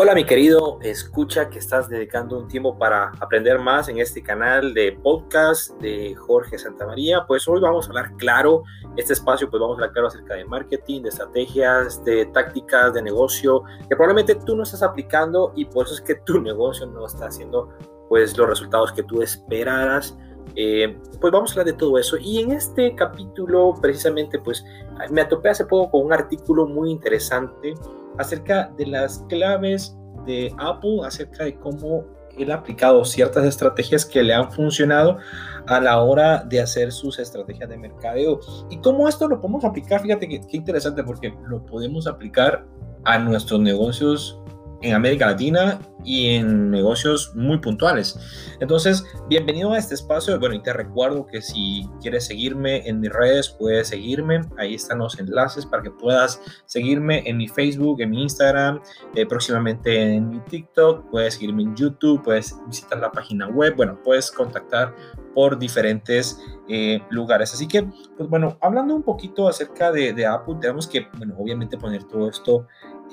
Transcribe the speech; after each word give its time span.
Hola 0.00 0.14
mi 0.14 0.24
querido, 0.24 0.78
escucha 0.80 1.50
que 1.50 1.58
estás 1.58 1.88
dedicando 1.88 2.38
un 2.38 2.46
tiempo 2.46 2.78
para 2.78 3.10
aprender 3.18 3.58
más 3.58 3.88
en 3.88 3.98
este 3.98 4.22
canal 4.22 4.72
de 4.72 4.92
podcast 4.92 5.72
de 5.80 6.14
Jorge 6.14 6.56
Santamaría. 6.56 7.26
Pues 7.26 7.48
hoy 7.48 7.60
vamos 7.60 7.86
a 7.86 7.88
hablar 7.88 8.12
claro, 8.16 8.62
este 8.96 9.14
espacio 9.14 9.50
pues 9.50 9.60
vamos 9.60 9.74
a 9.74 9.78
hablar 9.78 9.90
claro 9.90 10.06
acerca 10.06 10.34
de 10.34 10.44
marketing, 10.44 11.02
de 11.02 11.08
estrategias, 11.08 12.04
de 12.04 12.26
tácticas 12.26 12.94
de 12.94 13.02
negocio 13.02 13.64
que 13.88 13.96
probablemente 13.96 14.36
tú 14.36 14.54
no 14.54 14.62
estás 14.62 14.84
aplicando 14.84 15.52
y 15.56 15.64
por 15.64 15.86
eso 15.86 15.96
es 15.96 16.00
que 16.00 16.14
tu 16.14 16.40
negocio 16.42 16.86
no 16.86 17.04
está 17.04 17.26
haciendo 17.26 17.68
pues 18.08 18.38
los 18.38 18.48
resultados 18.48 18.92
que 18.92 19.02
tú 19.02 19.20
esperaras. 19.20 20.16
Eh, 20.56 20.96
pues 21.20 21.32
vamos 21.32 21.50
a 21.50 21.52
hablar 21.54 21.66
de 21.66 21.72
todo 21.74 21.98
eso 21.98 22.16
y 22.16 22.38
en 22.38 22.52
este 22.52 22.94
capítulo 22.94 23.74
precisamente 23.80 24.38
pues 24.38 24.64
me 25.10 25.20
atopé 25.20 25.50
hace 25.50 25.64
poco 25.64 25.90
con 25.90 26.06
un 26.06 26.12
artículo 26.12 26.66
muy 26.66 26.90
interesante 26.90 27.74
acerca 28.18 28.72
de 28.76 28.86
las 28.86 29.24
claves 29.28 29.96
de 30.26 30.52
Apple, 30.58 31.00
acerca 31.04 31.44
de 31.44 31.54
cómo 31.56 32.04
él 32.36 32.50
ha 32.50 32.56
aplicado 32.56 33.04
ciertas 33.04 33.44
estrategias 33.44 34.04
que 34.04 34.22
le 34.22 34.34
han 34.34 34.50
funcionado 34.52 35.18
a 35.66 35.80
la 35.80 36.00
hora 36.00 36.44
de 36.44 36.60
hacer 36.60 36.92
sus 36.92 37.18
estrategias 37.18 37.68
de 37.68 37.76
mercadeo. 37.76 38.40
Y 38.70 38.78
cómo 38.78 39.08
esto 39.08 39.28
lo 39.28 39.40
podemos 39.40 39.64
aplicar, 39.64 40.00
fíjate 40.00 40.28
qué 40.28 40.56
interesante, 40.56 41.02
porque 41.02 41.34
lo 41.46 41.64
podemos 41.66 42.06
aplicar 42.06 42.64
a 43.04 43.18
nuestros 43.18 43.60
negocios 43.60 44.40
en 44.82 44.94
América 44.94 45.26
Latina 45.26 45.78
y 46.04 46.36
en 46.36 46.70
negocios 46.70 47.34
muy 47.34 47.58
puntuales. 47.58 48.18
Entonces, 48.60 49.04
bienvenido 49.28 49.72
a 49.72 49.78
este 49.78 49.94
espacio. 49.94 50.38
Bueno, 50.38 50.54
y 50.54 50.62
te 50.62 50.72
recuerdo 50.72 51.26
que 51.26 51.42
si 51.42 51.88
quieres 52.00 52.26
seguirme 52.26 52.88
en 52.88 53.00
mis 53.00 53.10
redes, 53.10 53.48
puedes 53.50 53.88
seguirme. 53.88 54.40
Ahí 54.56 54.74
están 54.74 54.98
los 54.98 55.18
enlaces 55.18 55.66
para 55.66 55.82
que 55.82 55.90
puedas 55.90 56.40
seguirme 56.66 57.22
en 57.28 57.36
mi 57.36 57.48
Facebook, 57.48 58.00
en 58.00 58.10
mi 58.10 58.22
Instagram, 58.22 58.80
eh, 59.14 59.26
próximamente 59.26 60.14
en 60.14 60.30
mi 60.30 60.40
TikTok. 60.40 61.10
Puedes 61.10 61.34
seguirme 61.34 61.62
en 61.62 61.74
YouTube, 61.74 62.22
puedes 62.22 62.54
visitar 62.66 62.98
la 63.00 63.10
página 63.10 63.48
web. 63.48 63.74
Bueno, 63.76 63.98
puedes 64.02 64.30
contactar 64.30 64.94
por 65.34 65.58
diferentes 65.58 66.40
eh, 66.68 67.00
lugares. 67.10 67.52
Así 67.52 67.68
que, 67.68 67.82
pues 68.16 68.28
bueno, 68.28 68.56
hablando 68.60 68.94
un 68.94 69.02
poquito 69.02 69.48
acerca 69.48 69.92
de, 69.92 70.12
de 70.12 70.26
Apple, 70.26 70.56
tenemos 70.60 70.86
que, 70.86 71.08
bueno, 71.16 71.34
obviamente 71.38 71.76
poner 71.76 72.04
todo 72.04 72.28
esto 72.28 72.66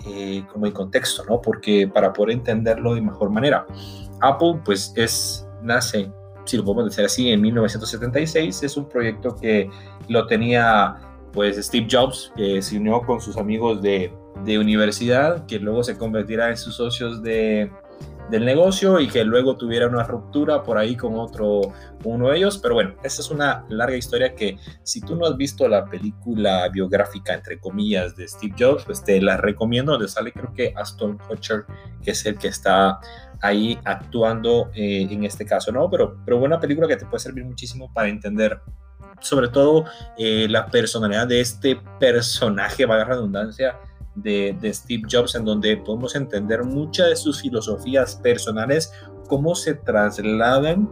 eh, 0.06 0.44
como 0.52 0.66
en 0.66 0.72
contexto, 0.72 1.24
¿no? 1.26 1.42
Porque 1.42 1.88
para 1.88 2.14
poder 2.14 2.32
entenderlo 2.32 2.96
de 2.96 3.02
mejor 3.02 3.30
manera. 3.30 3.66
Apple, 4.22 4.60
pues, 4.64 4.94
es, 4.96 5.48
nace, 5.62 6.12
si 6.46 6.58
lo 6.58 6.64
podemos 6.64 6.86
decir 6.86 7.06
así, 7.06 7.30
en 7.32 7.42
1976. 7.42 8.64
Es 8.64 8.78
un 8.78 8.88
proyecto 8.88 9.36
que 9.36 9.70
lo 10.08 10.28
tenía, 10.28 10.96
pues, 11.34 11.58
Steve 11.58 11.88
Jobs, 11.90 12.32
que 12.36 12.62
se 12.62 12.78
unió 12.78 13.02
con 13.02 13.22
sus 13.22 13.38
amigos 13.38 13.82
de, 13.82 14.14
de 14.44 14.60
universidad, 14.60 15.46
que 15.46 15.60
luego 15.60 15.84
se 15.84 15.98
convertirá 15.98 16.50
en 16.50 16.58
sus 16.58 16.76
socios 16.76 17.22
de, 17.24 17.72
del 18.30 18.46
negocio 18.46 19.00
y 19.00 19.08
que 19.08 19.24
luego 19.24 19.56
tuviera 19.56 19.88
una 19.88 20.04
ruptura 20.04 20.64
por 20.64 20.78
ahí 20.78 20.96
con 20.96 21.16
otro 21.16 21.62
uno 22.04 22.30
de 22.30 22.38
ellos. 22.38 22.58
Pero 22.58 22.76
bueno, 22.76 22.96
esta 23.04 23.22
es 23.22 23.30
una 23.30 23.66
larga 23.70 23.96
historia 23.96 24.36
que 24.36 24.58
si 24.84 25.02
tú 25.02 25.16
no 25.16 25.26
has 25.26 25.38
visto 25.38 25.68
la 25.68 25.86
película 25.86 26.68
biográfica, 26.70 27.34
entre 27.34 27.60
comillas, 27.60 28.16
de 28.16 28.28
Steve 28.28 28.56
Jobs, 28.58 28.86
pues 28.86 29.04
te 29.04 29.22
la 29.22 29.38
recomiendo, 29.38 29.94
donde 29.94 30.08
sale 30.08 30.32
creo 30.32 30.54
que 30.54 30.74
Aston 30.76 31.18
Kutcher, 31.18 31.66
que 32.04 32.12
es 32.12 32.26
el 32.26 32.38
que 32.38 32.48
está 32.48 33.00
ahí 33.42 33.78
actuando 33.84 34.70
eh, 34.74 35.08
en 35.10 35.24
este 35.24 35.46
caso, 35.46 35.72
¿no? 35.72 35.90
Pero, 35.90 36.18
pero 36.26 36.40
buena 36.40 36.60
película 36.60 36.88
que 36.88 36.98
te 36.98 37.06
puede 37.06 37.20
servir 37.20 37.46
muchísimo 37.46 37.92
para 37.94 38.10
entender 38.10 38.62
sobre 39.22 39.48
todo 39.48 39.86
eh, 40.18 40.48
la 40.50 40.68
personalidad 40.68 41.28
de 41.28 41.42
este 41.42 41.80
personaje, 42.00 42.86
va 42.86 42.98
la 42.98 43.06
redundancia, 43.06 43.78
de, 44.16 44.58
Steve 44.74 45.04
Jobs, 45.10 45.36
en 45.36 45.46
donde 45.46 45.78
podemos 45.78 46.16
entender 46.16 46.64
muchas 46.64 47.10
de 47.10 47.16
sus 47.16 47.42
filosofías 47.42 48.16
personales, 48.16 48.92
cómo 49.28 49.56
se 49.56 49.74
trasladan 49.76 50.90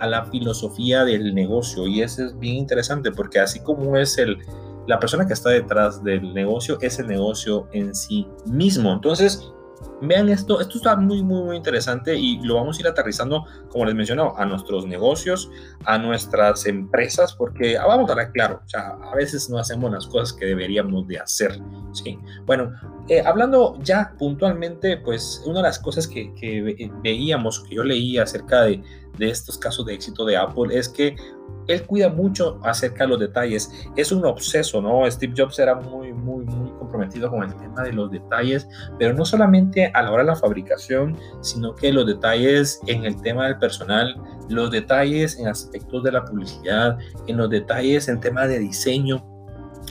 a 0.00 0.06
la 0.06 0.24
filosofía 0.26 1.04
del 1.04 1.34
negocio. 1.34 1.86
Y 1.86 2.02
eso 2.02 2.24
es 2.24 2.38
bien 2.38 2.56
interesante 2.56 3.10
porque 3.12 3.40
así 3.40 3.60
como 3.60 3.96
es 3.96 4.18
el, 4.18 4.38
la 4.86 4.98
persona 4.98 5.26
que 5.26 5.32
está 5.32 5.50
detrás 5.50 6.02
del 6.02 6.34
negocio, 6.34 6.78
es 6.80 6.98
el 6.98 7.06
negocio 7.06 7.68
en 7.72 7.94
sí 7.94 8.26
mismo. 8.46 8.92
Entonces, 8.92 9.52
Vean 10.00 10.28
esto, 10.28 10.60
esto 10.60 10.78
está 10.78 10.96
muy, 10.96 11.22
muy, 11.22 11.42
muy 11.42 11.56
interesante 11.56 12.16
y 12.16 12.40
lo 12.40 12.56
vamos 12.56 12.76
a 12.76 12.80
ir 12.80 12.88
aterrizando, 12.88 13.44
como 13.68 13.84
les 13.84 13.94
menciono, 13.94 14.34
a 14.36 14.44
nuestros 14.44 14.86
negocios, 14.86 15.50
a 15.84 15.98
nuestras 15.98 16.66
empresas, 16.66 17.34
porque 17.34 17.78
ah, 17.78 17.86
vamos 17.86 18.10
a 18.10 18.14
ver 18.14 18.32
claro, 18.32 18.60
o 18.64 18.68
sea, 18.68 18.96
a 19.02 19.14
veces 19.14 19.48
no 19.48 19.58
hacemos 19.58 19.92
las 19.92 20.06
cosas 20.06 20.32
que 20.32 20.46
deberíamos 20.46 21.06
de 21.06 21.18
hacer, 21.18 21.60
¿sí? 21.92 22.18
Bueno, 22.46 22.72
eh, 23.08 23.22
hablando 23.24 23.78
ya 23.80 24.14
puntualmente, 24.18 24.96
pues 24.96 25.42
una 25.46 25.58
de 25.58 25.64
las 25.64 25.78
cosas 25.78 26.08
que, 26.08 26.34
que 26.34 26.90
veíamos, 27.02 27.60
que 27.60 27.76
yo 27.76 27.84
leía 27.84 28.24
acerca 28.24 28.62
de, 28.62 28.82
de 29.18 29.30
estos 29.30 29.58
casos 29.58 29.86
de 29.86 29.94
éxito 29.94 30.24
de 30.24 30.36
Apple 30.36 30.76
es 30.76 30.88
que 30.88 31.16
él 31.68 31.82
cuida 31.84 32.08
mucho 32.08 32.58
acerca 32.62 33.04
de 33.04 33.10
los 33.10 33.20
detalles. 33.20 33.70
Es 33.96 34.12
un 34.12 34.24
obseso, 34.24 34.80
¿no? 34.80 35.08
Steve 35.10 35.34
Jobs 35.36 35.58
era 35.58 35.74
muy, 35.74 36.12
muy, 36.12 36.44
muy 36.44 36.61
comprometido 37.02 37.30
con 37.30 37.42
el 37.42 37.56
tema 37.56 37.82
de 37.82 37.92
los 37.92 38.10
detalles, 38.10 38.68
pero 38.98 39.14
no 39.14 39.24
solamente 39.24 39.90
a 39.94 40.02
la 40.02 40.10
hora 40.10 40.22
de 40.22 40.28
la 40.28 40.36
fabricación, 40.36 41.16
sino 41.40 41.74
que 41.74 41.92
los 41.92 42.06
detalles 42.06 42.80
en 42.86 43.04
el 43.04 43.20
tema 43.20 43.46
del 43.46 43.58
personal, 43.58 44.16
los 44.48 44.70
detalles 44.70 45.38
en 45.38 45.48
aspectos 45.48 46.02
de 46.02 46.12
la 46.12 46.24
publicidad, 46.24 46.98
en 47.26 47.36
los 47.36 47.50
detalles 47.50 48.08
en 48.08 48.20
tema 48.20 48.46
de 48.46 48.58
diseño. 48.58 49.24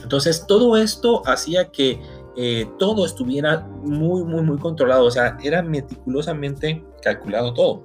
Entonces, 0.02 0.46
todo 0.46 0.76
esto 0.76 1.22
hacía 1.26 1.70
que 1.70 2.00
eh, 2.36 2.66
todo 2.78 3.04
estuviera 3.04 3.60
muy, 3.82 4.24
muy, 4.24 4.42
muy 4.42 4.58
controlado. 4.58 5.04
O 5.04 5.10
sea, 5.10 5.36
era 5.42 5.62
meticulosamente 5.62 6.84
calculado 7.02 7.52
todo. 7.52 7.84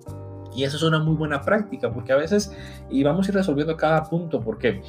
Y 0.56 0.64
eso 0.64 0.78
es 0.78 0.84
una 0.84 1.00
muy 1.00 1.16
buena 1.16 1.42
práctica 1.42 1.92
porque 1.94 2.14
a 2.14 2.16
veces, 2.16 2.52
y 2.90 3.04
vamos 3.04 3.28
a 3.28 3.32
ir 3.32 3.36
resolviendo 3.36 3.78
cada 3.78 4.04
punto, 4.06 4.40
porque 4.40 4.82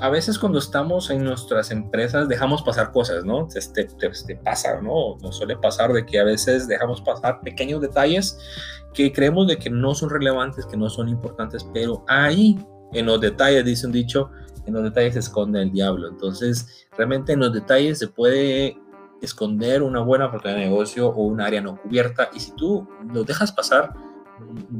a 0.00 0.10
veces 0.10 0.38
cuando 0.38 0.58
estamos 0.58 1.10
en 1.10 1.24
nuestras 1.24 1.70
empresas 1.70 2.28
dejamos 2.28 2.62
pasar 2.62 2.92
cosas, 2.92 3.24
¿no? 3.24 3.48
Este, 3.54 3.84
te, 3.84 4.36
pasa, 4.36 4.80
¿no? 4.80 5.16
Nos 5.22 5.36
suele 5.36 5.56
pasar 5.56 5.92
de 5.92 6.06
que 6.06 6.20
a 6.20 6.24
veces 6.24 6.68
dejamos 6.68 7.00
pasar 7.00 7.40
pequeños 7.40 7.80
detalles 7.80 8.38
que 8.94 9.12
creemos 9.12 9.46
de 9.46 9.58
que 9.58 9.70
no 9.70 9.94
son 9.94 10.10
relevantes, 10.10 10.66
que 10.66 10.76
no 10.76 10.88
son 10.88 11.08
importantes, 11.08 11.66
pero 11.72 12.04
ahí 12.08 12.58
en 12.92 13.06
los 13.06 13.20
detalles, 13.20 13.64
dice 13.64 13.86
un 13.86 13.92
dicho, 13.92 14.30
en 14.66 14.74
los 14.74 14.82
detalles 14.82 15.14
se 15.14 15.20
esconde 15.20 15.62
el 15.62 15.72
diablo. 15.72 16.08
Entonces, 16.08 16.86
realmente 16.96 17.32
en 17.32 17.40
los 17.40 17.52
detalles 17.52 17.98
se 17.98 18.08
puede 18.08 18.78
esconder 19.20 19.82
una 19.82 20.00
buena 20.00 20.26
oportunidad 20.26 20.60
de 20.60 20.66
negocio 20.66 21.08
o 21.08 21.22
un 21.24 21.40
área 21.40 21.60
no 21.60 21.80
cubierta 21.80 22.30
y 22.32 22.40
si 22.40 22.52
tú 22.52 22.86
los 23.12 23.26
dejas 23.26 23.50
pasar, 23.50 23.92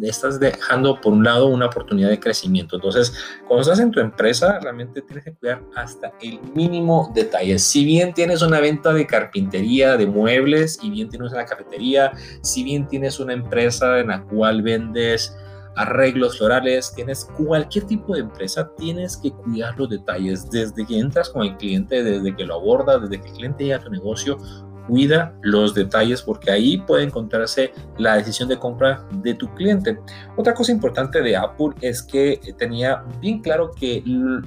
estás 0.03 0.39
dejando 0.41 1.01
por 1.01 1.13
un 1.13 1.25
lado 1.25 1.47
una 1.47 1.67
oportunidad 1.67 2.09
de 2.09 2.21
crecimiento. 2.21 2.77
Entonces, 2.77 3.13
cuando 3.47 3.63
estás 3.63 3.81
en 3.81 3.91
tu 3.91 4.01
empresa, 4.01 4.59
realmente 4.61 5.03
tienes 5.03 5.25
que 5.25 5.35
cuidar 5.35 5.63
hasta 5.75 6.13
el 6.21 6.41
mínimo 6.55 7.11
detalle. 7.15 7.59
Si 7.59 7.85
bien 7.85 8.15
tienes 8.15 8.43
una 8.43 8.61
venta 8.61 8.93
de 8.93 9.07
carpintería, 9.07 9.97
de 9.97 10.07
muebles, 10.07 10.79
y 10.83 10.91
bien 10.91 11.09
tienes 11.09 11.33
una 11.33 11.45
cafetería, 11.45 12.13
si 12.43 12.63
bien 12.63 12.87
tienes 12.87 13.21
una 13.21 13.33
empresa 13.33 13.99
en 13.99 14.09
la 14.09 14.23
cual 14.23 14.63
vendes 14.63 15.37
arreglos 15.79 16.39
florales, 16.39 16.93
tienes 16.95 17.25
cualquier 17.37 17.85
tipo 17.85 18.15
de 18.15 18.21
empresa, 18.21 18.69
tienes 18.77 19.17
que 19.17 19.31
cuidar 19.31 19.79
los 19.79 19.89
detalles 19.89 20.51
desde 20.51 20.85
que 20.85 20.99
entras 20.99 21.31
con 21.31 21.45
el 21.45 21.57
cliente, 21.57 22.03
desde 22.03 22.35
que 22.35 22.45
lo 22.45 22.57
abordas, 22.57 23.03
desde 23.03 23.23
que 23.23 23.29
el 23.29 23.35
cliente 23.35 23.65
llega 23.65 23.77
a 23.77 23.85
tu 23.85 23.91
negocio, 23.91 24.39
cuida 24.89 25.35
los 25.43 25.75
detalles 25.75 26.23
porque 26.23 26.51
ahí 26.51 26.79
puede 26.79 27.05
encontrarse 27.05 27.73
la 27.99 28.17
decisión 28.17 28.49
de 28.49 28.59
compra 28.59 29.07
de 29.13 29.35
tu 29.35 29.55
cliente. 29.55 30.01
Otra 30.37 30.55
cosa 30.55 30.73
importante 30.73 31.21
de 31.21 31.37
Apple 31.37 31.75
es 31.83 32.03
que 32.03 32.41
tenía 32.57 33.05
bien 33.21 33.41
claro 33.41 33.71
que 33.71 34.03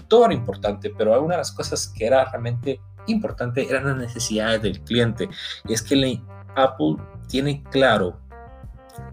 todo 0.07 0.25
era 0.25 0.33
importante, 0.33 0.92
pero 0.98 1.21
una 1.21 1.36
de 1.36 1.42
las 1.42 1.51
cosas 1.51 1.88
que 1.88 2.07
era 2.07 2.25
realmente 2.25 2.81
importante 3.06 3.69
eran 3.69 3.86
las 3.86 3.98
necesidades 3.98 4.62
del 4.63 4.81
cliente. 4.81 5.30
Y 5.68 5.74
es 5.74 5.81
que 5.81 6.21
Apple 6.56 6.98
tiene 7.27 7.63
claro 7.69 8.19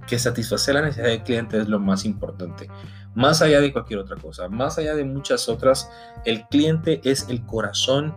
que 0.06 0.19
satisfacer 0.19 0.75
la 0.75 0.82
necesidad 0.82 1.08
del 1.08 1.23
cliente 1.23 1.58
es 1.58 1.69
lo 1.69 1.79
más 1.79 2.05
importante. 2.05 2.69
Más 3.14 3.43
allá 3.43 3.61
de 3.61 3.73
cualquier 3.73 3.99
otra 3.99 4.17
cosa, 4.17 4.49
más 4.49 4.79
allá 4.79 4.94
de 4.94 5.05
muchas 5.05 5.49
otras, 5.49 5.91
el 6.25 6.47
cliente 6.49 7.00
es 7.05 7.29
el 7.29 7.44
corazón 7.44 8.14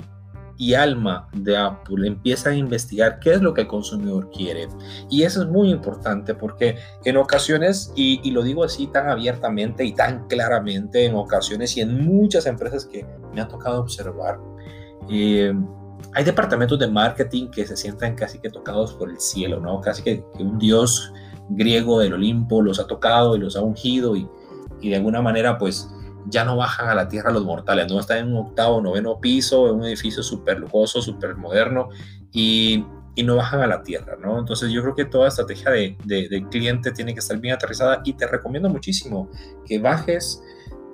y 0.62 0.76
alma 0.76 1.28
de 1.34 1.58
Apple 1.58 2.08
empieza 2.08 2.52
a 2.52 2.56
investigar 2.56 3.20
qué 3.20 3.34
es 3.34 3.42
lo 3.42 3.52
que 3.52 3.62
el 3.62 3.68
consumidor 3.68 4.30
quiere. 4.30 4.68
Y 5.10 5.24
eso 5.24 5.42
es 5.42 5.50
muy 5.50 5.72
importante 5.72 6.36
porque 6.36 6.78
en 7.04 7.18
ocasiones, 7.18 7.92
y, 7.96 8.30
lo 8.30 8.44
digo 8.44 8.64
así 8.64 8.86
tan 8.86 9.10
abiertamente 9.10 9.84
y 9.84 9.94
tan 9.94 10.28
claramente, 10.28 11.04
en 11.04 11.16
ocasiones 11.16 11.76
y 11.78 11.82
en 11.82 12.06
muchas 12.06 12.46
empresas 12.46 12.86
que 12.86 13.04
me 13.34 13.42
ha 13.42 13.48
tocado 13.48 13.82
observar, 13.82 14.40
eh, 15.10 15.52
hay 16.14 16.24
departamentos 16.24 16.78
de 16.78 16.88
marketing 16.88 17.50
que 17.50 17.66
se 17.66 17.76
sientan 17.76 18.14
casi 18.14 18.38
que 18.38 18.52
tocados 18.52 18.94
por 18.94 19.10
el 19.10 19.20
cielo, 19.20 19.60
¿no? 19.60 19.82
Casi 19.82 20.04
que, 20.04 20.24
un 20.38 20.60
dios 20.60 21.12
griego 21.50 21.98
del 21.98 22.14
Olimpo 22.14 22.62
los 22.62 22.80
ha 22.80 22.86
tocado 22.86 23.36
y 23.36 23.40
los 23.40 23.56
ha 23.56 23.62
ungido 23.62 24.16
y, 24.16 24.30
y 24.80 24.90
de 24.90 24.98
alguna 24.98 25.24
manera 25.24 25.58
pues 25.58 25.90
ya 26.28 26.44
no 26.46 26.58
bajan 26.58 26.90
a 26.90 26.96
la 26.96 27.08
tierra 27.08 27.32
los 27.32 27.44
mortales, 27.44 27.92
no 27.92 28.00
están 28.00 28.20
en 28.20 28.34
un 28.34 28.48
octavo, 28.48 28.82
noveno 28.82 29.20
piso, 29.20 29.70
en 29.70 29.76
un 29.76 29.86
edificio 29.86 30.24
súper 30.24 30.60
lujoso, 30.60 31.02
súper 31.02 31.36
moderno, 31.36 31.90
y, 32.32 32.86
y 33.16 33.24
no 33.24 33.36
bajan 33.36 33.62
a 33.62 33.68
la 33.68 33.84
tierra, 33.84 34.18
¿no? 34.20 34.40
Entonces 34.40 34.72
yo 34.72 34.82
creo 34.82 34.96
que 34.96 35.06
toda 35.06 35.28
estrategia 35.28 35.72
de, 35.72 35.98
de, 36.06 36.48
cliente 36.50 36.92
tiene 36.92 37.14
que 37.14 37.20
estar 37.20 37.38
bien 37.38 37.56
aterrizada 37.56 38.02
y 38.06 38.14
te 38.14 38.28
recomiendo 38.28 38.70
muchísimo 38.70 39.30
que 39.66 39.80
bajes 39.80 40.42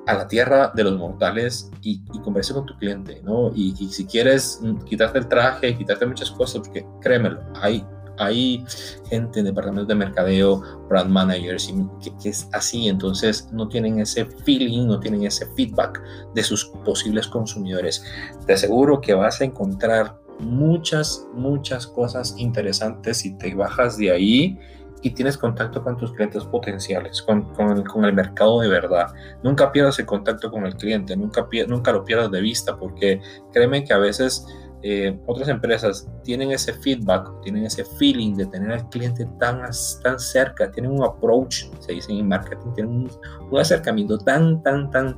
a 0.07 0.13
la 0.13 0.27
tierra 0.27 0.71
de 0.73 0.83
los 0.83 0.97
mortales 0.97 1.69
y, 1.81 2.01
y 2.13 2.19
converse 2.19 2.53
con 2.53 2.65
tu 2.65 2.77
cliente, 2.77 3.21
¿no? 3.23 3.51
Y, 3.53 3.75
y, 3.77 3.89
si 3.89 4.05
quieres 4.05 4.61
quitarte 4.85 5.19
el 5.19 5.27
traje, 5.27 5.77
quitarte 5.77 6.05
muchas 6.05 6.31
cosas, 6.31 6.61
porque 6.61 6.85
créemelo, 7.01 7.41
hay, 7.55 7.85
hay 8.17 8.63
gente 9.09 9.39
en 9.39 9.45
departamentos 9.45 9.87
de 9.87 9.95
mercadeo, 9.95 10.61
brand 10.89 11.09
managers, 11.09 11.73
que, 12.03 12.15
que, 12.21 12.29
es 12.29 12.49
así, 12.53 12.87
entonces 12.87 13.49
no 13.51 13.67
tienen 13.67 13.99
ese 13.99 14.25
feeling, 14.25 14.87
no 14.87 14.99
tienen 14.99 15.25
ese 15.25 15.45
feedback 15.55 16.01
de 16.33 16.43
sus 16.43 16.65
posibles 16.85 17.27
consumidores. 17.27 18.03
Te 18.45 18.53
aseguro 18.53 19.01
que 19.01 19.13
vas 19.13 19.41
a 19.41 19.45
encontrar 19.45 20.17
muchas, 20.39 21.27
muchas 21.33 21.87
cosas 21.87 22.35
interesantes 22.37 23.17
si 23.19 23.37
te 23.37 23.53
bajas 23.55 23.97
de 23.97 24.11
ahí 24.11 24.59
y 25.01 25.11
tienes 25.11 25.37
contacto 25.37 25.83
con 25.83 25.95
tus 25.97 26.11
clientes 26.13 26.43
potenciales, 26.45 27.21
con, 27.21 27.53
con, 27.53 28.05
el 28.05 28.13
mercado 28.13 28.61
de 28.61 28.67
verdad. 28.67 29.13
Nunca 29.43 29.71
pierdas 29.71 29.99
el 29.99 30.05
contacto 30.05 30.49
con 30.49 30.65
el 30.65 30.75
cliente, 30.75 31.15
nunca, 31.15 31.47
nunca 31.67 31.91
lo 31.91 32.03
pierdas 32.03 32.31
de 32.31 32.41
vista, 32.41 32.77
porque 32.77 33.21
créeme 33.53 33.83
que 33.83 33.93
a 33.93 33.99
veces 33.99 34.45
eh, 34.83 35.17
otras 35.25 35.47
empresas 35.49 36.07
tienen 36.23 36.51
ese 36.51 36.73
feedback, 36.73 37.29
tienen 37.41 37.65
ese 37.65 37.83
feeling 37.83 38.35
de 38.35 38.45
tener 38.45 38.71
al 38.71 38.89
cliente 38.89 39.27
tan, 39.39 39.61
tan 40.03 40.19
cerca, 40.19 40.71
tienen 40.71 40.91
un 40.91 41.03
approach, 41.03 41.65
se 41.79 41.93
dice 41.93 42.11
en 42.11 42.27
marketing, 42.27 42.73
tienen 42.75 42.93
un, 42.93 43.11
un 43.51 43.59
acercamiento 43.59 44.17
tan, 44.17 44.61
tan, 44.63 44.89
tan, 44.91 45.17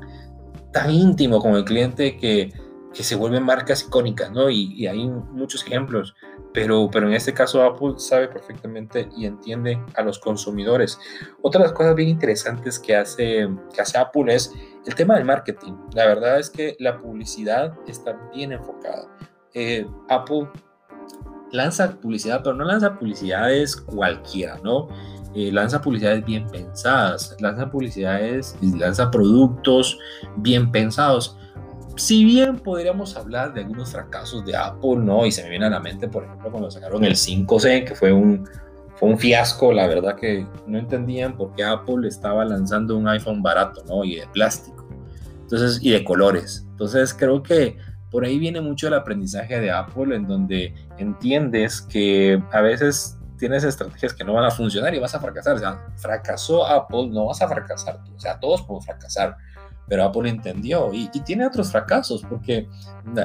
tan 0.72 0.92
íntimo 0.92 1.40
con 1.40 1.56
el 1.56 1.66
cliente 1.66 2.18
que 2.18 2.52
que 2.94 3.04
se 3.04 3.16
vuelven 3.16 3.44
marcas 3.44 3.84
icónicas, 3.84 4.32
¿no? 4.32 4.50
Y, 4.50 4.88
hay 4.88 5.08
muchos 5.08 5.66
ejemplos, 5.66 6.16
pero, 6.54 6.90
pero 6.92 7.08
en 7.08 7.14
este 7.14 7.34
caso 7.34 7.64
Apple 7.64 7.94
sabe 7.98 8.28
perfectamente 8.28 9.10
y 9.16 9.26
entiende 9.26 9.80
a 9.96 10.02
los 10.02 10.20
consumidores. 10.20 11.00
Otra 11.42 11.62
de 11.62 11.68
las 11.68 11.74
cosas 11.74 11.96
bien 11.96 12.10
interesantes 12.10 12.80
que 12.80 12.96
hace, 12.96 13.48
que 13.74 13.82
hace 13.82 13.98
Apple 13.98 14.34
es 14.34 14.54
el 14.86 14.96
tema 14.96 15.16
del 15.16 15.26
marketing. 15.26 15.74
La 15.94 16.06
verdad 16.08 16.40
es 16.40 16.50
que 16.50 16.76
la 16.80 16.98
publicidad 16.98 17.78
está 17.88 18.14
bien 18.34 18.54
enfocada. 18.54 19.08
Eh, 19.54 19.86
Apple 20.10 20.48
lanza 21.52 21.92
publicidad, 22.00 22.42
pero 22.44 22.56
no 22.56 22.64
lanza 22.64 22.98
publicidades 22.98 23.76
cualquiera, 23.76 24.60
¿no? 24.64 24.88
Eh, 25.36 25.52
lanza 25.52 25.82
publicidades 25.82 26.26
bien 26.26 26.48
pensadas, 26.48 27.36
lanza 27.40 27.70
publicidades 27.70 28.58
lanza 28.62 29.12
productos 29.12 29.98
bien 30.38 30.72
pensados 30.72 31.38
si 32.00 32.24
bien 32.24 32.58
podríamos 32.58 33.18
hablar 33.18 33.54
de 33.54 33.62
algunos 33.62 33.92
fracasos 33.92 34.46
de 34.46 34.56
Apple, 34.56 34.96
¿no? 34.98 35.26
Y 35.26 35.32
se 35.32 35.44
me 35.44 35.50
viene 35.50 35.66
a 35.66 35.70
la 35.70 35.82
mente, 35.82 36.08
por 36.08 36.24
ejemplo, 36.24 36.50
cuando 36.50 36.72
sacaron 36.72 37.04
el 37.04 37.16
5C, 37.16 37.86
que 37.86 37.94
fue 37.94 38.14
un, 38.14 38.48
fue 38.96 39.10
un 39.10 39.20
fiasco, 39.20 39.74
la 39.74 39.86
verdad 39.86 40.16
que 40.16 40.48
no 40.66 40.78
entendían 40.78 41.36
por 41.36 41.54
qué 41.54 41.64
Apple 41.66 42.08
estaba 42.08 42.46
lanzando 42.46 42.98
un 42.98 43.08
iPhone 43.10 43.44
barato, 43.44 43.84
¿no? 43.86 44.06
Y 44.06 44.16
de 44.16 44.28
plástico. 44.28 44.88
Entonces, 45.42 45.80
y 45.82 45.92
de 45.92 46.04
colores. 46.06 46.66
Entonces, 46.72 47.14
creo 47.14 47.44
que 47.44 47.78
por 48.12 48.26
ahí 48.26 48.40
viene 48.40 48.62
mucho 48.62 48.88
el 48.88 48.94
aprendizaje 48.94 49.60
de 49.60 49.72
Apple, 49.72 50.16
en 50.16 50.28
donde 50.28 50.74
entiendes 50.98 51.82
que 51.82 52.42
a 52.52 52.62
veces 52.62 53.18
tienes 53.38 53.64
estrategias 53.64 54.14
que 54.14 54.24
no 54.24 54.34
van 54.34 54.46
a 54.46 54.52
funcionar 54.52 54.94
y 54.94 55.00
vas 55.00 55.16
a 55.16 55.20
fracasar. 55.20 55.56
O 55.56 55.60
sea, 55.60 55.86
fracasó 55.96 56.66
Apple, 56.66 57.10
no 57.12 57.28
vas 57.28 57.42
a 57.42 57.48
fracasar. 57.48 58.00
O 58.16 58.20
sea, 58.20 58.40
todos 58.40 58.62
podemos 58.64 58.86
fracasar 58.86 59.38
pero 59.90 60.04
Apple 60.06 60.30
entendió 60.30 60.94
y, 60.94 61.10
tiene 61.22 61.48
otros 61.48 61.72
fracasos 61.72 62.24
porque 62.30 62.70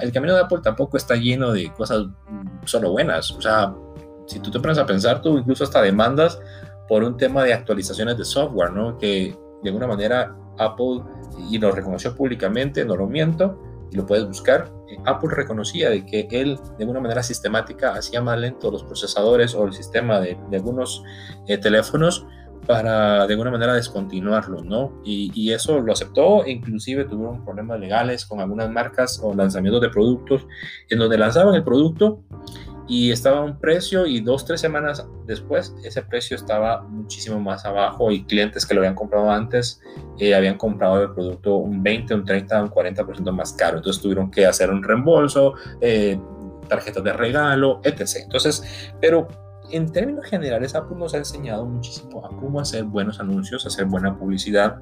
el 0.00 0.12
camino 0.12 0.34
de 0.34 0.40
Apple 0.40 0.60
tampoco 0.62 0.96
está 0.96 1.14
lleno 1.14 1.52
de 1.52 1.70
cosas 1.74 2.06
solo 2.64 2.90
buenas. 2.90 3.30
O 3.30 3.40
sea, 3.40 3.74
si 4.26 4.40
tú 4.40 4.50
te 4.50 4.58
pones 4.58 4.78
a 4.78 4.86
pensar, 4.86 5.20
tú 5.20 5.36
incluso 5.36 5.62
hasta 5.62 5.82
demandas 5.82 6.40
por 6.88 7.04
un 7.04 7.16
tema 7.18 7.44
de 7.44 7.52
actualizaciones 7.52 8.16
de 8.16 8.24
software, 8.24 8.72
¿no? 8.72 8.96
Que 8.96 9.36
de 9.62 9.68
alguna 9.68 9.86
manera 9.86 10.34
Apple, 10.58 11.02
y 11.50 11.58
lo 11.58 11.70
reconoció 11.70 12.16
públicamente, 12.16 12.84
no 12.84 12.96
lo 12.96 13.06
miento, 13.06 13.60
y 13.90 13.96
lo 13.96 14.06
puedes 14.06 14.26
buscar, 14.26 14.72
eh, 14.88 14.96
Apple 15.06 15.30
reconocía 15.32 15.90
de 15.90 16.04
que 16.04 16.28
él 16.30 16.58
de 16.78 16.84
alguna 16.84 17.00
manera 17.00 17.22
sistemática 17.22 17.94
hacía 17.94 18.20
más 18.20 18.38
lento 18.38 18.70
los 18.70 18.84
procesadores 18.84 19.54
o 19.54 19.64
el 19.64 19.72
sistema 19.72 20.20
de, 20.20 20.38
algunos 20.52 21.02
eh, 21.46 21.58
teléfonos 21.58 22.26
para 22.66 23.26
de 23.26 23.34
alguna 23.34 23.50
manera 23.50 23.74
descontinuarlo, 23.74 24.62
¿no? 24.62 25.00
Y, 25.04 25.52
eso 25.52 25.80
lo 25.80 25.92
aceptó, 25.92 26.46
inclusive 26.46 27.04
tuvieron 27.04 27.44
problemas 27.44 27.78
legales 27.78 28.24
con 28.24 28.40
algunas 28.40 28.70
marcas 28.70 29.20
o 29.22 29.34
lanzamientos 29.34 29.82
de 29.82 29.90
productos 29.90 30.46
en 30.88 30.98
donde 30.98 31.18
lanzaban 31.18 31.54
el 31.54 31.62
producto 31.62 32.22
y 32.86 33.10
estaba 33.10 33.38
a 33.38 33.42
un 33.42 33.58
precio 33.58 34.06
y 34.06 34.20
dos, 34.20 34.44
tres 34.44 34.60
semanas 34.60 35.06
después 35.26 35.74
ese 35.84 36.02
precio 36.02 36.36
estaba 36.36 36.82
muchísimo 36.82 37.40
más 37.40 37.64
abajo 37.64 38.10
y 38.10 38.24
clientes 38.24 38.66
que 38.66 38.74
lo 38.74 38.80
habían 38.80 38.94
comprado 38.94 39.30
antes 39.30 39.80
eh, 40.18 40.34
habían 40.34 40.56
comprado 40.56 41.02
el 41.02 41.12
producto 41.12 41.56
un 41.56 41.82
20, 41.82 42.14
un 42.14 42.24
30, 42.24 42.62
un 42.62 42.70
40% 42.70 43.32
más 43.32 43.52
caro. 43.52 43.78
Entonces 43.78 44.02
tuvieron 44.02 44.30
que 44.30 44.46
hacer 44.46 44.70
un 44.70 44.82
reembolso, 44.82 45.54
eh, 45.80 46.18
tarjetas 46.68 47.02
de 47.02 47.12
regalo, 47.12 47.80
etc. 47.84 48.22
Entonces, 48.22 48.62
pero 49.00 49.28
en 49.70 49.90
términos 49.90 50.26
generales, 50.26 50.74
Apple 50.74 50.96
nos 50.96 51.14
ha 51.14 51.18
enseñado 51.18 51.64
muchísimo 51.64 52.24
a 52.24 52.28
cómo 52.28 52.60
hacer 52.60 52.84
buenos 52.84 53.18
anuncios, 53.18 53.66
hacer 53.66 53.86
buena 53.86 54.16
publicidad. 54.16 54.80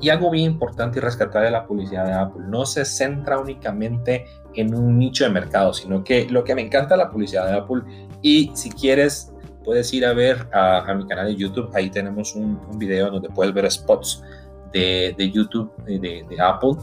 Y 0.00 0.10
algo 0.10 0.30
bien 0.30 0.52
importante 0.52 0.98
y 0.98 1.02
rescatar 1.02 1.42
de 1.42 1.50
la 1.50 1.66
publicidad 1.66 2.06
de 2.06 2.12
Apple, 2.12 2.44
no 2.46 2.64
se 2.64 2.84
centra 2.84 3.38
únicamente 3.38 4.26
en 4.54 4.74
un 4.74 4.98
nicho 4.98 5.24
de 5.24 5.30
mercado, 5.30 5.72
sino 5.72 6.04
que 6.04 6.28
lo 6.28 6.44
que 6.44 6.54
me 6.54 6.62
encanta 6.62 6.94
de 6.94 6.98
la 6.98 7.10
publicidad 7.10 7.46
de 7.46 7.56
Apple, 7.56 7.82
y 8.22 8.50
si 8.54 8.70
quieres, 8.70 9.32
puedes 9.64 9.92
ir 9.92 10.06
a 10.06 10.12
ver 10.12 10.48
a, 10.52 10.94
mi 10.94 11.06
canal 11.06 11.26
de 11.26 11.36
YouTube, 11.36 11.70
ahí 11.74 11.90
tenemos 11.90 12.34
un, 12.34 12.58
video 12.78 13.10
donde 13.10 13.28
puedes 13.28 13.52
ver 13.52 13.70
spots 13.70 14.22
de, 14.72 15.14
YouTube 15.32 15.70
de, 15.84 16.24
de 16.28 16.40
Apple. 16.40 16.74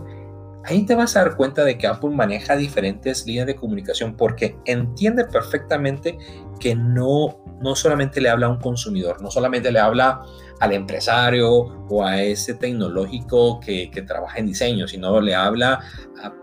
Ahí 0.65 0.85
te 0.85 0.95
vas 0.95 1.15
a 1.15 1.23
dar 1.23 1.35
cuenta 1.35 1.63
de 1.63 1.77
que 1.77 1.85
Apple 1.85 2.09
maneja 2.09 2.55
diferentes 2.55 3.25
líneas 3.25 3.45
de 3.45 3.55
comunicación 3.55 4.15
porque 4.15 4.57
entiende 4.65 5.25
perfectamente 5.25 6.17
que 6.59 6.75
no, 6.75 7.37
no 7.61 7.75
solamente 7.75 8.21
le 8.21 8.29
habla 8.29 8.47
a 8.47 8.49
un 8.49 8.59
consumidor, 8.59 9.21
no 9.21 9.31
solamente 9.31 9.71
le 9.71 9.79
habla 9.79 10.21
al 10.59 10.73
empresario 10.73 11.51
o 11.51 12.03
a 12.03 12.21
ese 12.21 12.53
tecnológico 12.53 13.59
que, 13.59 13.89
trabaja 14.07 14.39
en 14.39 14.47
diseño, 14.47 14.87
sino 14.87 15.19
le 15.19 15.35
habla 15.35 15.81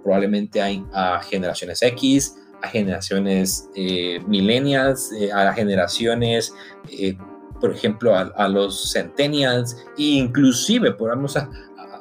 probablemente 0.02 0.60
a, 0.92 1.20
generaciones 1.20 1.82
X, 1.82 2.36
a 2.62 2.68
generaciones 2.68 3.68
eh, 3.74 4.20
millennials, 4.26 5.10
eh, 5.12 5.32
a 5.32 5.52
generaciones, 5.52 6.54
eh, 6.90 7.16
por 7.60 7.72
ejemplo, 7.72 8.14
a, 8.16 8.48
los 8.48 8.92
centennials, 8.92 9.76
e 9.96 10.02
inclusive 10.16 10.92
podemos 10.92 11.36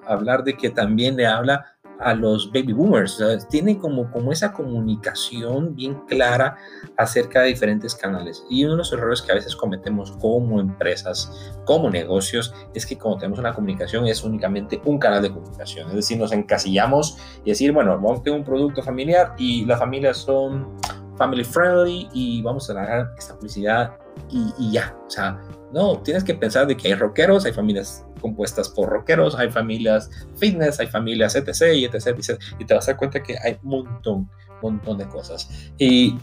hablar 0.08 0.44
de 0.44 0.58
que 0.58 0.72
también 0.72 1.16
le 1.16 1.28
habla 1.28 1.71
a 2.04 2.14
los 2.14 2.52
baby 2.52 2.74
boomers. 2.74 3.22
tiene 3.50 3.78
como, 3.78 4.10
como 4.12 4.32
esa 4.32 4.52
comunicación 4.52 5.76
bien 5.76 5.96
clara 6.08 6.58
acerca 6.98 7.42
de 7.42 7.48
diferentes 7.48 7.96
canales. 7.96 8.44
Y 8.50 8.64
uno 8.64 8.74
de 8.74 8.78
los 8.80 8.94
errores 8.94 9.22
que 9.22 9.32
a 9.32 9.36
veces 9.36 9.56
cometemos 9.56 10.12
como 10.14 10.60
empresas, 10.60 11.54
como 11.66 11.90
negocios, 11.90 12.54
es 12.74 12.86
que 12.86 12.98
como 12.98 13.18
tenemos 13.18 13.40
una 13.40 13.54
comunicación 13.54 14.08
es 14.08 14.24
únicamente 14.24 14.82
un 14.86 15.00
canal 15.00 15.22
de 15.22 15.32
comunicación. 15.32 15.90
Es 15.90 15.96
decir, 15.96 16.18
nos 16.18 16.32
encasillamos 16.32 17.18
y 17.44 17.50
decir, 17.50 17.72
bueno, 17.72 17.92
vamos 17.92 18.20
a 18.20 18.24
tener 18.24 18.40
un 18.40 18.46
producto 18.46 18.82
familiar 18.82 19.34
y 19.38 19.66
las 19.66 19.80
familias 19.80 20.18
son 20.18 20.78
family 21.18 21.44
friendly 21.44 22.10
y 22.14 22.42
vamos 22.42 22.70
a 22.70 22.74
dar 22.74 23.12
esta 23.18 23.36
publicidad 23.36 24.01
y, 24.30 24.54
y 24.58 24.72
ya. 24.72 24.96
O 25.08 25.10
sea, 25.10 25.42
no, 25.74 26.00
tienes 26.00 26.24
que 26.24 26.34
pensar 26.34 26.68
de 26.68 26.76
que 26.76 26.90
hay 26.90 26.96
rockeros, 26.96 27.46
hay 27.46 27.54
familias 27.54 28.06
compuestas 28.20 28.70
por 28.70 28.90
rockeros, 28.90 29.36
hay 29.36 29.50
familias 29.50 30.10
fitness, 30.38 30.80
hay 30.80 30.88
familias 30.88 31.36
etc, 31.36 31.74
y 31.74 31.86
etc, 31.86 32.18
y 32.60 32.66
te 32.66 32.74
vas 32.74 32.88
a 32.88 32.92
dar 32.92 32.98
cuenta 32.98 33.24
que 33.24 33.38
hay 33.44 33.58
un 33.64 33.70
montón, 33.70 34.30
montón 34.62 34.98
de 34.98 35.08
cosas. 35.08 35.50
Y 35.78 36.18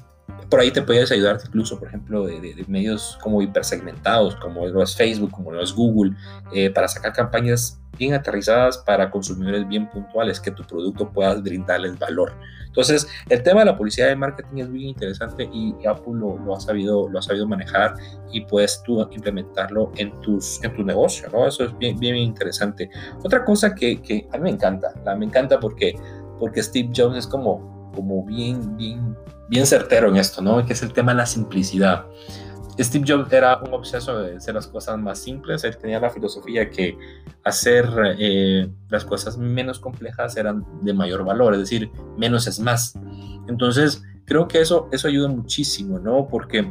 por 0.49 0.61
ahí 0.61 0.71
te 0.71 0.83
puedes 0.83 1.11
ayudar 1.13 1.39
incluso, 1.45 1.79
por 1.79 1.89
ejemplo, 1.89 2.27
de, 2.27 2.65
medios 2.69 3.19
como 3.23 3.43
hipersegmentados, 3.43 4.37
como 4.37 4.67
lo 4.67 4.83
es 4.83 4.97
Facebook, 4.97 5.31
como 5.31 5.53
lo 5.53 5.63
es 5.63 5.73
Google, 5.75 6.15
eh, 6.53 6.71
para 6.71 6.89
sacar 6.89 7.13
campañas 7.13 7.81
bien 7.99 8.15
aterrizadas 8.15 8.79
para 8.79 9.11
consumidores 9.11 9.67
bien 9.69 9.91
puntuales, 9.91 10.41
que 10.41 10.51
tu 10.51 10.63
producto 10.65 11.11
pueda 11.11 11.35
brindarles 11.35 11.99
valor. 11.99 12.33
Entonces, 12.67 13.09
el 13.29 13.43
tema 13.43 13.61
de 13.61 13.67
la 13.67 13.77
publicidad 13.77 14.09
de 14.09 14.17
marketing 14.17 14.59
es 14.59 14.71
bien 14.71 14.89
interesante 14.91 15.51
y 15.53 15.75
Apple 15.87 16.15
lo, 16.15 16.55
ha, 16.55 16.61
sabido, 16.61 17.09
lo 17.09 17.19
ha 17.19 17.23
sabido 17.23 17.47
manejar 17.47 17.95
y 18.33 18.43
puedes 18.43 18.83
tú 18.85 19.01
implementarlo 19.11 19.91
en, 19.97 20.19
tus, 20.21 20.63
en 20.63 20.75
tu 20.77 20.85
negocio, 20.85 21.29
¿no? 21.33 21.47
Eso 21.47 21.65
es 21.65 21.77
bien, 21.77 21.99
bien, 21.99 22.17
interesante. 22.17 22.89
Otra 23.25 23.45
cosa 23.45 23.75
que, 23.75 24.01
que, 24.01 24.29
a 24.33 24.37
mí 24.37 24.45
me 24.45 24.51
encanta, 24.51 24.95
me 25.17 25.27
encanta 25.27 25.59
porque, 25.59 25.99
porque 26.39 26.63
Steve 26.63 26.91
Jobs 26.95 27.17
es 27.17 27.27
como, 27.27 27.78
como 27.95 28.25
bien, 28.25 28.77
bien, 28.77 29.17
bien 29.49 29.67
certero 29.67 30.09
en 30.09 30.17
esto, 30.17 30.43
¿no? 30.43 30.65
Que 30.65 30.73
es 30.73 30.83
el 30.83 30.93
tema 30.93 31.13
de 31.13 31.19
la 31.19 31.27
simplicidad. 31.27 32.07
Steve 32.81 33.05
Jobs 33.07 33.33
era 33.33 33.59
un 33.59 33.75
obseso 33.75 34.19
de 34.21 34.37
hacer 34.37 34.55
las 34.55 34.69
cosas 34.69 34.99
más 34.99 35.19
simples. 35.19 35.65
Él 35.65 35.77
tenía 35.77 35.99
la 35.99 36.11
filosofía 36.11 36.71
que 36.71 36.97
hacer 37.45 37.89
eh, 38.19 38.69
las 38.89 39.05
cosas 39.05 39.37
menos 39.37 39.81
complejas 39.81 40.37
eran 40.37 40.65
de 40.83 40.93
mayor 40.93 41.25
valor, 41.25 41.55
es 41.55 41.61
decir, 41.61 41.91
menos 42.17 42.47
es 42.47 42.61
más. 42.61 42.95
Entonces, 43.49 44.03
creo 44.27 44.47
que 44.47 44.61
eso, 44.61 44.89
eso 44.93 45.09
ayuda 45.09 45.29
muchísimo, 45.29 45.99
¿no? 45.99 46.29
Porque 46.29 46.71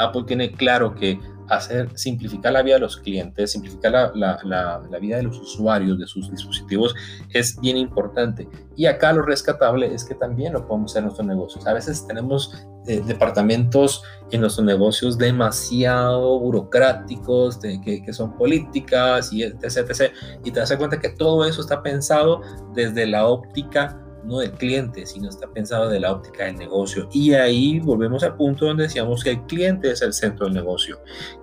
Apple 0.00 0.24
tiene 0.26 0.50
claro 0.50 0.94
que 0.94 1.20
hacer, 1.48 1.88
simplificar 1.94 2.52
la 2.52 2.62
vida 2.62 2.74
de 2.74 2.80
los 2.80 2.96
clientes, 2.96 3.52
simplificar 3.52 3.92
la, 3.92 4.12
la, 4.44 4.82
la, 4.90 4.98
vida 4.98 5.16
de 5.16 5.24
los 5.24 5.38
usuarios 5.38 5.98
de 5.98 6.06
sus 6.06 6.30
dispositivos 6.30 6.94
es 7.32 7.58
bien 7.60 7.76
importante. 7.76 8.48
Y 8.76 8.86
acá 8.86 9.12
lo 9.12 9.22
rescatable 9.22 9.92
es 9.92 10.04
que 10.04 10.14
también 10.14 10.52
lo 10.52 10.66
podemos 10.66 10.92
hacer 10.92 11.00
en 11.00 11.04
nuestros 11.06 11.26
negocios. 11.26 11.66
A 11.66 11.72
veces 11.72 12.06
tenemos 12.06 12.52
eh, 12.86 13.02
departamentos 13.06 14.02
en 14.30 14.40
nuestros 14.40 14.66
negocios 14.66 15.18
demasiado 15.18 16.38
burocráticos, 16.38 17.58
que, 17.58 18.02
que, 18.02 18.12
son 18.12 18.36
políticas 18.36 19.32
y 19.32 19.42
etc, 19.42 19.62
etc. 19.88 20.12
Y 20.44 20.50
te 20.50 20.60
das 20.60 20.74
cuenta 20.76 20.98
que 20.98 21.10
todo 21.10 21.44
eso 21.44 21.60
está 21.60 21.82
pensado 21.82 22.40
desde 22.74 23.06
la 23.06 23.26
óptica 23.26 24.07
no 24.28 24.38
del 24.38 24.52
cliente, 24.52 25.06
sino 25.06 25.28
está 25.28 25.48
pensado 25.48 25.88
de 25.88 25.98
la 25.98 26.12
óptica 26.12 26.44
del 26.44 26.56
negocio. 26.56 27.08
Y 27.12 27.32
ahí 27.32 27.80
volvemos 27.80 28.22
al 28.22 28.36
punto 28.36 28.66
donde 28.66 28.84
decíamos 28.84 29.24
que 29.24 29.30
el 29.30 29.42
cliente 29.46 29.90
es 29.90 30.02
el 30.02 30.12
centro 30.12 30.46
del 30.46 30.54
negocio. 30.54 31.00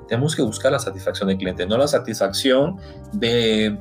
Tenemos 0.07 0.35
que 0.35 0.43
buscar 0.43 0.71
la 0.71 0.79
satisfacción 0.79 1.27
del 1.27 1.37
cliente, 1.37 1.65
no 1.65 1.77
la 1.77 1.87
satisfacción 1.87 2.77
de, 3.13 3.77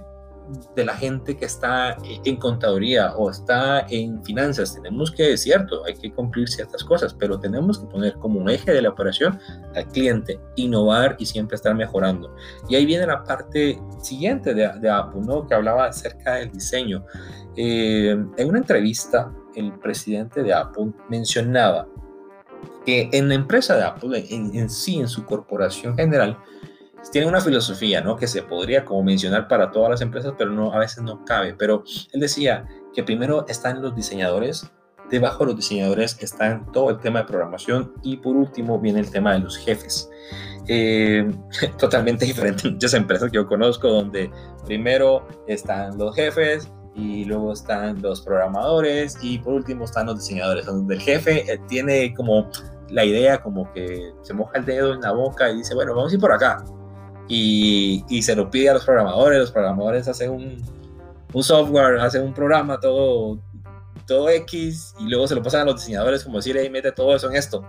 de 0.75 0.85
la 0.85 0.95
gente 0.95 1.37
que 1.37 1.45
está 1.45 1.97
en 2.05 2.37
contaduría 2.37 3.15
o 3.17 3.31
está 3.31 3.87
en 3.89 4.23
finanzas. 4.25 4.75
Tenemos 4.75 5.11
que, 5.11 5.33
es 5.33 5.43
cierto, 5.43 5.85
hay 5.85 5.95
que 5.95 6.13
cumplir 6.13 6.49
ciertas 6.49 6.85
cosas, 6.85 7.15
pero 7.15 7.39
tenemos 7.39 7.79
que 7.79 7.87
poner 7.87 8.15
como 8.15 8.41
un 8.41 8.51
eje 8.51 8.73
de 8.73 8.83
la 8.83 8.91
operación 8.91 9.39
al 9.75 9.87
cliente, 9.89 10.39
innovar 10.57 11.17
y 11.19 11.27
siempre 11.27 11.57
estar 11.57 11.75
mejorando. 11.75 12.35
Y 12.69 12.75
ahí 12.75 12.87
viene 12.87 13.07
la 13.07 13.25
parte 13.25 13.81
siguiente 14.03 14.55
de, 14.55 14.65
Apple, 14.91 15.23
¿no? 15.27 15.47
que 15.47 15.55
hablaba 15.55 15.87
acerca 15.87 16.35
del 16.35 16.51
diseño. 16.51 17.05
Eh, 17.57 18.17
en 18.37 18.49
una 18.49 18.59
entrevista, 18.59 19.33
el 19.55 19.73
presidente 19.79 20.43
de 20.43 20.53
Apple 20.53 20.93
mencionaba 21.09 21.87
que 22.85 23.09
en 23.13 23.29
la 23.29 23.35
empresa 23.35 23.77
de 23.77 23.85
Apple, 23.85 24.27
en, 24.29 24.69
sí, 24.69 25.01
en 25.01 25.09
su 25.09 25.25
corporación 25.25 25.97
general, 25.97 26.39
tiene 27.11 27.27
una 27.27 27.41
filosofía, 27.41 28.01
¿no? 28.01 28.17
Que 28.17 28.27
se 28.27 28.43
podría 28.43 28.85
como 28.85 29.03
mencionar 29.03 29.49
para 29.49 29.71
todas 29.71 29.91
las 29.91 30.01
empresas, 30.01 30.35
pero 30.37 30.51
no, 30.51 30.73
a 30.73 30.79
veces 30.79 31.03
no 31.03 31.25
cabe. 31.25 31.55
Pero 31.55 31.85
él 32.13 32.21
decía 32.21 32.67
que 32.93 33.03
primero 33.03 33.47
están 33.49 33.83
los 33.83 33.95
diseñadores, 33.95 34.71
debajo 35.11 35.41
de 35.41 35.47
los 35.47 35.57
diseñadores 35.57 36.17
están 36.21 36.71
todo 36.73 36.91
el 36.91 36.99
tema 36.99 37.21
de 37.21 37.27
programación 37.27 37.93
y 38.03 38.17
por 38.17 38.37
último 38.37 38.81
viene 38.81 39.01
el 39.01 39.11
tema 39.11 39.35
de 39.35 39.41
los 39.41 39.57
jefes. 39.59 40.11
Eh, 40.67 41.31
totalmente 41.79 42.25
diferente 42.25 42.69
en 42.69 42.75
muchas 42.75 42.95
empresas 42.95 43.31
que 43.31 43.37
yo 43.37 43.47
conozco, 43.47 43.89
donde 43.89 44.31
primero 44.65 45.27
están 45.47 45.99
los 45.99 46.15
jefes, 46.15 46.71
y 46.97 47.25
luego 47.25 47.53
están 47.53 48.01
los 48.01 48.21
programadores 48.21 49.19
y 49.21 49.39
por 49.39 49.55
último 49.55 49.85
están 49.85 50.07
los 50.07 50.19
diseñadores, 50.19 50.67
donde 50.67 50.95
el 50.95 51.01
jefe 51.01 51.53
eh, 51.53 51.61
tiene 51.69 52.15
como 52.15 52.49
la 52.89 53.05
idea 53.05 53.43
como 53.43 53.73
que 53.73 54.13
se 54.23 54.35
moja 54.35 54.59
el 54.59 54.65
dedo 54.65 54.95
en 54.95 55.01
la 55.01 55.13
boca 55.13 55.51
y 55.51 55.57
dice, 55.57 55.75
bueno, 55.75 55.95
vamos 55.95 56.13
a 56.13 56.15
ir 56.15 56.21
por 56.21 56.33
acá. 56.33 56.65
Y, 57.29 58.05
y 58.09 58.23
se 58.23 58.37
lo 58.37 58.51
pide 58.51 58.71
a 58.71 58.75
los 58.75 58.85
programadores, 58.85 59.41
los 59.41 59.53
programadores 59.53 60.09
hacen 60.09 60.31
un, 60.31 60.63
un 61.33 61.43
software, 61.43 61.99
hacen 62.01 62.23
un 62.23 62.35
programa 62.35 62.79
todo, 62.79 63.39
todo 64.07 64.29
X 64.29 64.95
y 64.99 65.09
luego 65.09 65.27
se 65.27 65.35
lo 65.35 65.43
pasan 65.43 65.63
a 65.63 65.65
los 65.65 65.77
diseñadores 65.77 66.23
como 66.23 66.37
decir, 66.37 66.57
hey, 66.59 66.69
mete 66.71 66.93
todo 66.93 67.17
eso 67.17 67.31
en 67.31 67.37
esto. 67.37 67.65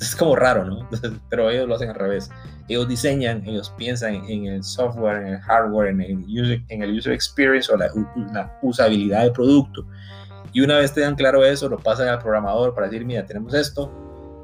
Es 0.00 0.14
como 0.16 0.36
raro, 0.36 0.64
¿no? 0.64 0.88
Pero 1.30 1.50
ellos 1.50 1.68
lo 1.68 1.76
hacen 1.76 1.90
al 1.90 1.94
revés 1.94 2.30
ellos 2.68 2.88
diseñan, 2.88 3.46
ellos 3.46 3.72
piensan 3.76 4.14
en 4.28 4.46
el 4.46 4.64
software, 4.64 5.22
en 5.22 5.34
el 5.34 5.40
hardware, 5.40 5.88
en 5.88 6.00
el 6.00 6.24
user, 6.26 6.62
en 6.68 6.82
el 6.82 6.96
user 6.98 7.12
experience 7.12 7.72
o 7.72 7.76
la, 7.76 7.90
usabilidad 8.62 9.22
del 9.22 9.32
producto. 9.32 9.86
Y 10.52 10.62
una 10.62 10.78
vez 10.78 10.92
te 10.92 11.00
dan 11.00 11.14
claro 11.14 11.44
eso, 11.44 11.68
lo 11.68 11.78
pasan 11.78 12.08
al 12.08 12.18
programador 12.18 12.74
para 12.74 12.88
decir, 12.88 13.04
mira, 13.04 13.24
tenemos 13.24 13.54
esto, 13.54 13.92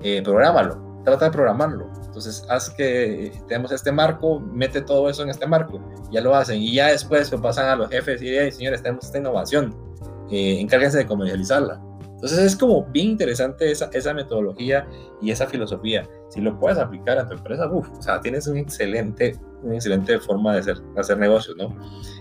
eh, 0.02 0.22
prográmalo, 0.22 1.02
trata 1.04 1.26
de 1.26 1.30
programarlo. 1.32 1.90
Entonces, 2.12 2.44
haz 2.50 2.68
que 2.68 3.32
tenemos 3.48 3.72
este 3.72 3.90
marco, 3.90 4.38
mete 4.38 4.82
todo 4.82 5.08
eso 5.08 5.22
en 5.22 5.30
este 5.30 5.46
marco, 5.46 5.80
ya 6.10 6.20
lo 6.20 6.34
hacen. 6.34 6.60
Y 6.60 6.74
ya 6.74 6.88
después 6.88 7.32
lo 7.32 7.40
pasan 7.40 7.70
a 7.70 7.74
los 7.74 7.88
jefes 7.88 8.20
y 8.20 8.26
dicen, 8.26 8.52
señores, 8.52 8.82
tenemos 8.82 9.06
esta 9.06 9.16
innovación, 9.16 9.74
eh, 10.30 10.60
encárguense 10.60 10.98
de 10.98 11.06
comercializarla. 11.06 11.80
Entonces 12.02 12.38
es 12.38 12.54
como 12.54 12.84
bien 12.84 13.12
interesante 13.12 13.70
esa, 13.70 13.88
esa 13.94 14.12
metodología 14.12 14.86
y 15.22 15.30
esa 15.30 15.46
filosofía. 15.46 16.06
Si 16.28 16.42
lo 16.42 16.60
puedes 16.60 16.76
aplicar 16.76 17.18
a 17.18 17.26
tu 17.26 17.32
empresa, 17.32 17.66
uff, 17.72 17.88
o 17.98 18.02
sea, 18.02 18.20
tienes 18.20 18.46
un 18.46 18.58
excelente, 18.58 19.34
una 19.62 19.74
excelente 19.74 20.18
forma 20.18 20.54
de 20.54 20.60
hacer, 20.60 20.76
hacer 20.96 21.18
negocios, 21.18 21.56
¿no? 21.56 21.76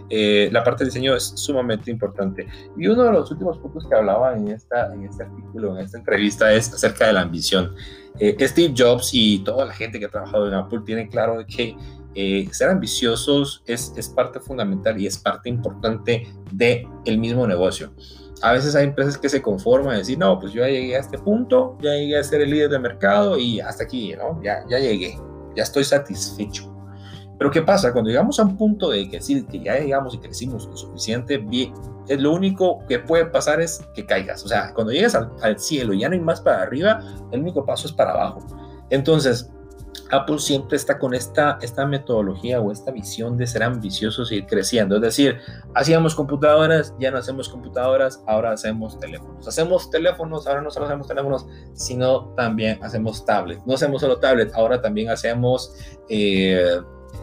Eh, 0.10 0.50
la 0.51 0.63
parte 0.63 0.83
de 0.83 0.89
diseño 0.89 1.15
es 1.15 1.33
sumamente 1.36 1.89
importante. 1.89 2.48
Y 2.77 2.88
uno 2.88 3.03
de 3.03 3.12
los 3.12 3.31
últimos 3.31 3.57
puntos 3.57 3.88
que 3.88 3.95
hablaba 3.95 4.36
en, 4.36 4.50
esta, 4.50 4.93
en 4.93 5.05
este 5.05 5.24
artículo, 5.24 5.77
en 5.77 5.86
esta 5.86 5.98
entrevista, 5.98 6.51
es 6.53 6.74
acerca 6.74 7.07
de 7.07 7.13
la 7.13 7.21
ambición. 7.21 7.74
Eh, 8.19 8.36
Steve 8.48 8.74
Jobs 8.77 9.12
y 9.13 9.43
toda 9.43 9.65
la 9.65 9.74
gente 9.74 10.00
que 10.00 10.05
ha 10.05 10.10
trabajado 10.10 10.48
en 10.48 10.53
Apple 10.53 10.81
tienen 10.86 11.07
claro 11.07 11.43
que 11.48 11.75
eh, 12.13 12.48
ser 12.51 12.69
ambiciosos 12.69 13.63
es, 13.65 13.93
es 13.95 14.10
parte 14.10 14.39
fundamental 14.39 15.00
y 15.00 15.07
es 15.07 15.17
parte 15.17 15.50
importante 15.50 16.27
del 16.51 16.86
el 17.05 17.17
mismo 17.17 17.48
negocio 17.48 17.93
a 18.41 18.53
veces 18.53 18.75
hay 18.75 18.86
empresas 18.86 19.17
que 19.17 19.29
se 19.29 19.41
conforman 19.41 19.95
y 19.95 19.98
decir, 20.00 20.17
no, 20.17 20.39
pues 20.39 20.51
yo 20.51 20.62
ya 20.62 20.69
llegué 20.69 20.95
a 20.95 21.00
este 21.00 21.17
punto, 21.17 21.77
ya 21.81 21.91
llegué 21.91 22.17
a 22.17 22.24
ser 22.24 22.41
el 22.41 22.50
líder 22.50 22.69
de 22.69 22.79
mercado 22.79 23.38
y 23.38 23.60
hasta 23.60 23.83
aquí, 23.83 24.13
¿no? 24.17 24.41
Ya, 24.43 24.63
ya 24.69 24.79
llegué, 24.79 25.17
ya 25.55 25.63
estoy 25.63 25.83
satisfecho. 25.83 26.70
Pero 27.41 27.50
¿qué 27.50 27.63
pasa? 27.63 27.91
Cuando 27.91 28.12
llegamos 28.12 28.39
a 28.39 28.43
un 28.43 28.55
punto 28.55 28.91
de 28.91 29.10
que, 29.10 29.19
sí, 29.19 29.43
que 29.48 29.60
ya 29.62 29.79
llegamos 29.79 30.13
y 30.13 30.19
crecimos 30.19 30.67
lo 30.67 30.77
suficiente, 30.77 31.39
bien, 31.39 31.74
es 32.07 32.21
lo 32.21 32.33
único 32.33 32.86
que 32.88 33.00
puede 33.00 33.25
pasar 33.25 33.60
es 33.60 33.83
que 33.95 34.05
caigas. 34.05 34.45
O 34.45 34.48
sea, 34.48 34.71
cuando 34.75 34.93
llegas 34.93 35.15
al, 35.15 35.31
al 35.41 35.57
cielo 35.57 35.91
y 35.91 36.01
ya 36.01 36.10
no 36.10 36.13
hay 36.13 36.19
más 36.19 36.39
para 36.39 36.62
arriba, 36.62 37.00
el 37.31 37.41
único 37.41 37.65
paso 37.65 37.88
es 37.88 37.93
para 37.93 38.12
abajo. 38.12 38.45
Entonces, 38.91 39.50
Apple 40.12 40.38
siempre 40.38 40.77
está 40.77 41.00
con 41.00 41.15
esta, 41.15 41.57
esta 41.63 41.83
metodología 41.88 42.62
o 42.62 42.71
esta 42.71 42.91
visión 42.91 43.38
de 43.38 43.48
ser 43.48 43.63
ambiciosos 43.63 44.31
y 44.31 44.36
ir 44.36 44.45
creciendo. 44.45 44.98
Es 44.98 45.01
decir, 45.01 45.39
hacíamos 45.74 46.13
computadoras, 46.13 46.93
ya 47.00 47.10
no 47.10 47.17
hacemos 47.17 47.50
computadoras, 47.50 48.21
ahora 48.27 48.51
hacemos 48.51 49.00
teléfonos. 49.00 49.48
Hacemos 49.48 49.89
teléfonos, 49.89 50.45
ahora 50.45 50.62
no 50.62 50.69
solo 50.69 50.86
hacemos 50.86 51.07
teléfonos, 51.07 51.48
sino 51.74 52.36
también 52.36 52.77
hacemos 52.83 53.25
tablets. 53.25 53.65
No 53.65 53.74
hacemos 53.74 54.00
solo 54.01 54.19
tablets, 54.19 54.53
ahora 54.53 54.79
también 54.79 55.10
hacemos... 55.10 55.74
Eh, 56.07 56.79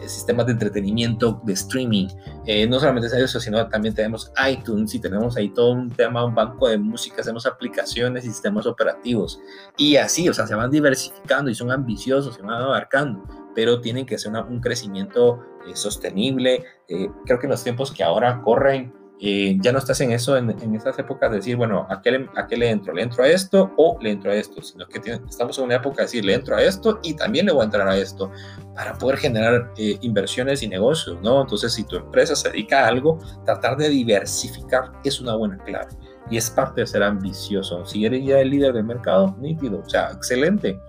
sistemas 0.07 0.45
de 0.45 0.53
entretenimiento, 0.53 1.41
de 1.43 1.53
streaming. 1.53 2.07
Eh, 2.45 2.67
no 2.67 2.79
solamente 2.79 3.07
es 3.07 3.13
eso, 3.13 3.39
sino 3.39 3.67
también 3.67 3.93
tenemos 3.93 4.31
iTunes 4.49 4.93
y 4.95 4.99
tenemos 4.99 5.35
ahí 5.37 5.49
todo 5.49 5.71
un 5.71 5.89
tema, 5.89 6.23
un 6.25 6.35
banco 6.35 6.67
de 6.67 6.77
música, 6.77 7.21
hacemos 7.21 7.45
aplicaciones 7.45 8.25
y 8.25 8.29
sistemas 8.29 8.65
operativos. 8.65 9.39
Y 9.77 9.95
así, 9.95 10.29
o 10.29 10.33
sea, 10.33 10.47
se 10.47 10.55
van 10.55 10.71
diversificando 10.71 11.49
y 11.49 11.55
son 11.55 11.71
ambiciosos, 11.71 12.35
se 12.35 12.41
van 12.41 12.61
abarcando, 12.61 13.23
pero 13.55 13.81
tienen 13.81 14.05
que 14.05 14.17
ser 14.17 14.31
un 14.31 14.59
crecimiento 14.59 15.39
eh, 15.67 15.75
sostenible. 15.75 16.63
Eh, 16.87 17.09
creo 17.25 17.39
que 17.39 17.47
en 17.47 17.51
los 17.51 17.63
tiempos 17.63 17.91
que 17.91 18.03
ahora 18.03 18.41
corren, 18.41 18.93
eh, 19.21 19.57
ya 19.59 19.73
no 19.73 19.79
estás 19.79 19.99
en 20.01 20.11
eso, 20.11 20.37
en, 20.37 20.49
en 20.49 20.75
esas 20.75 20.97
épocas 20.97 21.29
de 21.29 21.37
decir, 21.37 21.57
bueno, 21.57 21.85
¿a 21.89 22.01
qué, 22.01 22.11
le, 22.11 22.29
¿a 22.35 22.47
qué 22.47 22.55
le 22.55 22.69
entro? 22.69 22.93
¿Le 22.93 23.03
entro 23.03 23.23
a 23.23 23.27
esto 23.27 23.71
o 23.75 23.97
le 24.01 24.11
entro 24.11 24.31
a 24.31 24.35
esto? 24.35 24.61
Sino 24.61 24.87
que 24.87 25.01
estamos 25.29 25.57
en 25.57 25.65
una 25.65 25.75
época 25.75 25.97
de 25.97 26.03
decir, 26.03 26.23
le 26.23 26.33
entro 26.33 26.55
a 26.55 26.61
esto 26.61 26.99
y 27.03 27.13
también 27.15 27.45
le 27.45 27.51
voy 27.51 27.61
a 27.61 27.65
entrar 27.65 27.87
a 27.87 27.97
esto 27.97 28.31
para 28.75 28.97
poder 28.97 29.17
generar 29.17 29.73
eh, 29.77 29.97
inversiones 30.01 30.63
y 30.63 30.69
negocios, 30.69 31.17
¿no? 31.21 31.41
Entonces, 31.41 31.73
si 31.73 31.83
tu 31.83 31.97
empresa 31.97 32.35
se 32.35 32.49
dedica 32.49 32.85
a 32.85 32.87
algo, 32.87 33.19
tratar 33.43 33.75
de 33.75 33.89
diversificar 33.89 34.91
es 35.03 35.19
una 35.19 35.35
buena 35.35 35.57
clave 35.57 35.89
y 36.31 36.37
es 36.37 36.49
parte 36.49 36.81
de 36.81 36.87
ser 36.87 37.03
ambicioso. 37.03 37.85
Si 37.85 38.05
eres 38.05 38.23
ya 38.23 38.39
el 38.39 38.51
líder 38.51 38.73
del 38.73 38.85
mercado, 38.85 39.35
nítido, 39.39 39.81
o 39.85 39.89
sea, 39.89 40.11
excelente 40.11 40.79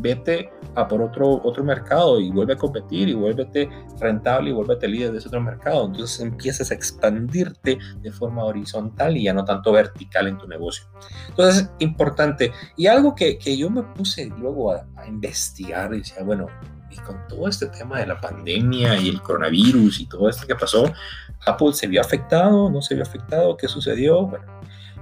vete 0.00 0.50
a 0.74 0.86
por 0.86 1.02
otro, 1.02 1.40
otro 1.44 1.64
mercado 1.64 2.20
y 2.20 2.30
vuelve 2.30 2.54
a 2.54 2.56
competir 2.56 3.08
y 3.08 3.14
vuélvete 3.14 3.68
rentable 3.98 4.50
y 4.50 4.52
vuélvete 4.52 4.88
líder 4.88 5.12
de 5.12 5.18
ese 5.18 5.28
otro 5.28 5.40
mercado. 5.40 5.86
Entonces 5.86 6.20
empiezas 6.20 6.70
a 6.70 6.74
expandirte 6.74 7.78
de 8.00 8.12
forma 8.12 8.44
horizontal 8.44 9.16
y 9.16 9.24
ya 9.24 9.32
no 9.32 9.44
tanto 9.44 9.72
vertical 9.72 10.26
en 10.28 10.38
tu 10.38 10.46
negocio. 10.48 10.84
Entonces, 11.28 11.70
importante. 11.78 12.52
Y 12.76 12.86
algo 12.86 13.14
que, 13.14 13.38
que 13.38 13.56
yo 13.56 13.70
me 13.70 13.82
puse 13.82 14.26
luego 14.26 14.72
a, 14.72 14.86
a 14.96 15.06
investigar 15.06 15.92
y 15.94 15.98
decía, 15.98 16.22
bueno, 16.22 16.46
y 16.90 16.96
con 16.96 17.16
todo 17.28 17.48
este 17.48 17.66
tema 17.66 17.98
de 18.00 18.06
la 18.06 18.20
pandemia 18.20 18.98
y 18.98 19.08
el 19.08 19.22
coronavirus 19.22 20.00
y 20.00 20.06
todo 20.06 20.28
esto 20.28 20.46
que 20.46 20.54
pasó, 20.54 20.92
Apple 21.46 21.72
se 21.72 21.86
vio 21.86 22.00
afectado, 22.00 22.70
no 22.70 22.82
se 22.82 22.94
vio 22.94 23.04
afectado, 23.04 23.56
¿qué 23.56 23.68
sucedió? 23.68 24.26
Bueno, 24.26 24.44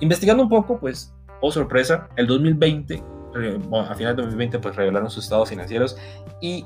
investigando 0.00 0.42
un 0.42 0.48
poco, 0.48 0.78
pues, 0.78 1.14
oh 1.40 1.50
sorpresa, 1.50 2.08
el 2.16 2.26
2020 2.26 3.02
a 3.34 3.94
final 3.94 4.16
de 4.16 4.22
2020 4.22 4.58
pues 4.58 4.76
revelaron 4.76 5.10
sus 5.10 5.24
estados 5.24 5.48
financieros 5.48 5.96
y 6.40 6.64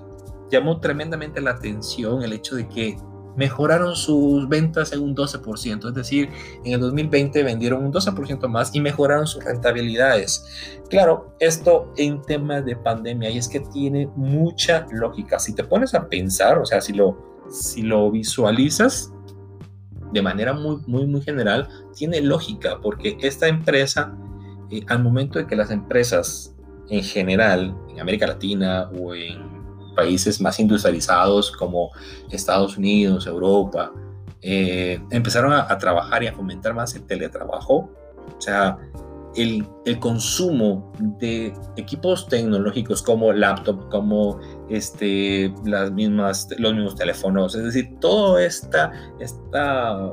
llamó 0.50 0.81
tremendamente 0.81 1.40
la 1.40 1.52
atención 1.52 2.23
el 2.23 2.33
hecho 2.33 2.57
de 2.57 2.69
que 2.69 2.97
mejoraron 3.37 3.97
sus 3.97 4.49
ventas 4.49 4.92
en 4.92 5.00
un 5.00 5.16
12%, 5.16 5.88
es 5.88 5.95
decir, 5.95 6.28
en 6.64 6.75
el 6.75 6.81
2020 6.81 7.42
vendieron 7.42 7.85
un 7.85 7.92
12% 7.92 8.47
más 8.49 8.75
y 8.75 8.81
mejoraron 8.81 9.26
sus 9.26 9.42
rentabilidades. 9.45 10.45
Claro, 10.90 11.35
esto 11.40 11.92
en 11.97 12.21
temas 12.23 12.64
de 12.64 12.76
pandemia 12.76 13.31
y 13.31 13.38
es 13.38 13.49
que 13.49 13.61
tiene 13.61 14.09
mucha 14.16 14.87
lógica. 14.92 15.38
Si 15.38 15.54
te 15.54 15.64
pones 15.64 15.95
a 15.95 16.09
pensar, 16.09 16.59
o 16.59 16.66
sea, 16.66 16.81
si 16.81 16.92
lo, 16.92 17.16
si 17.50 17.83
lo 17.83 18.11
visualizas 18.11 19.12
de 20.12 20.21
manera 20.21 20.52
muy, 20.52 20.76
muy, 20.87 21.07
muy 21.07 21.23
general, 21.23 21.69
tiene 21.97 22.21
lógica 22.21 22.78
porque 22.83 23.16
esta 23.23 23.49
empresa 23.49 24.14
eh, 24.73 24.85
al 24.88 25.02
momento 25.02 25.38
de 25.38 25.47
que 25.47 25.55
las 25.55 25.71
empresas 25.71 26.55
en 26.88 27.02
general, 27.02 27.76
en 27.91 28.00
América 28.00 28.26
Latina 28.26 28.91
o 28.99 29.14
en 29.14 29.52
países 29.95 30.41
más 30.41 30.59
industrializados 30.59 31.50
como 31.52 31.91
Estados 32.31 32.76
Unidos, 32.76 33.26
Europa, 33.26 33.93
eh, 34.41 35.00
empezaron 35.11 35.52
a, 35.52 35.79
trabajar 35.79 36.23
y 36.23 36.26
a 36.26 36.33
fomentar 36.33 36.75
más 36.75 36.95
el 36.95 37.05
teletrabajo. 37.05 37.91
O 38.37 38.41
sea, 38.41 38.79
el, 39.37 39.67
el, 39.85 39.99
consumo 39.99 40.93
de 40.99 41.55
equipos 41.76 42.26
tecnológicos 42.29 43.02
como 43.02 43.33
laptop, 43.33 43.88
como 43.91 44.41
este, 44.69 45.55
las 45.64 45.93
mismas, 45.93 46.49
los 46.59 46.75
mismos 46.75 46.97
teléfonos, 46.97 47.55
es 47.55 47.64
decir, 47.64 47.97
todo 48.00 48.38
esta, 48.38 48.93
esta, 49.21 50.12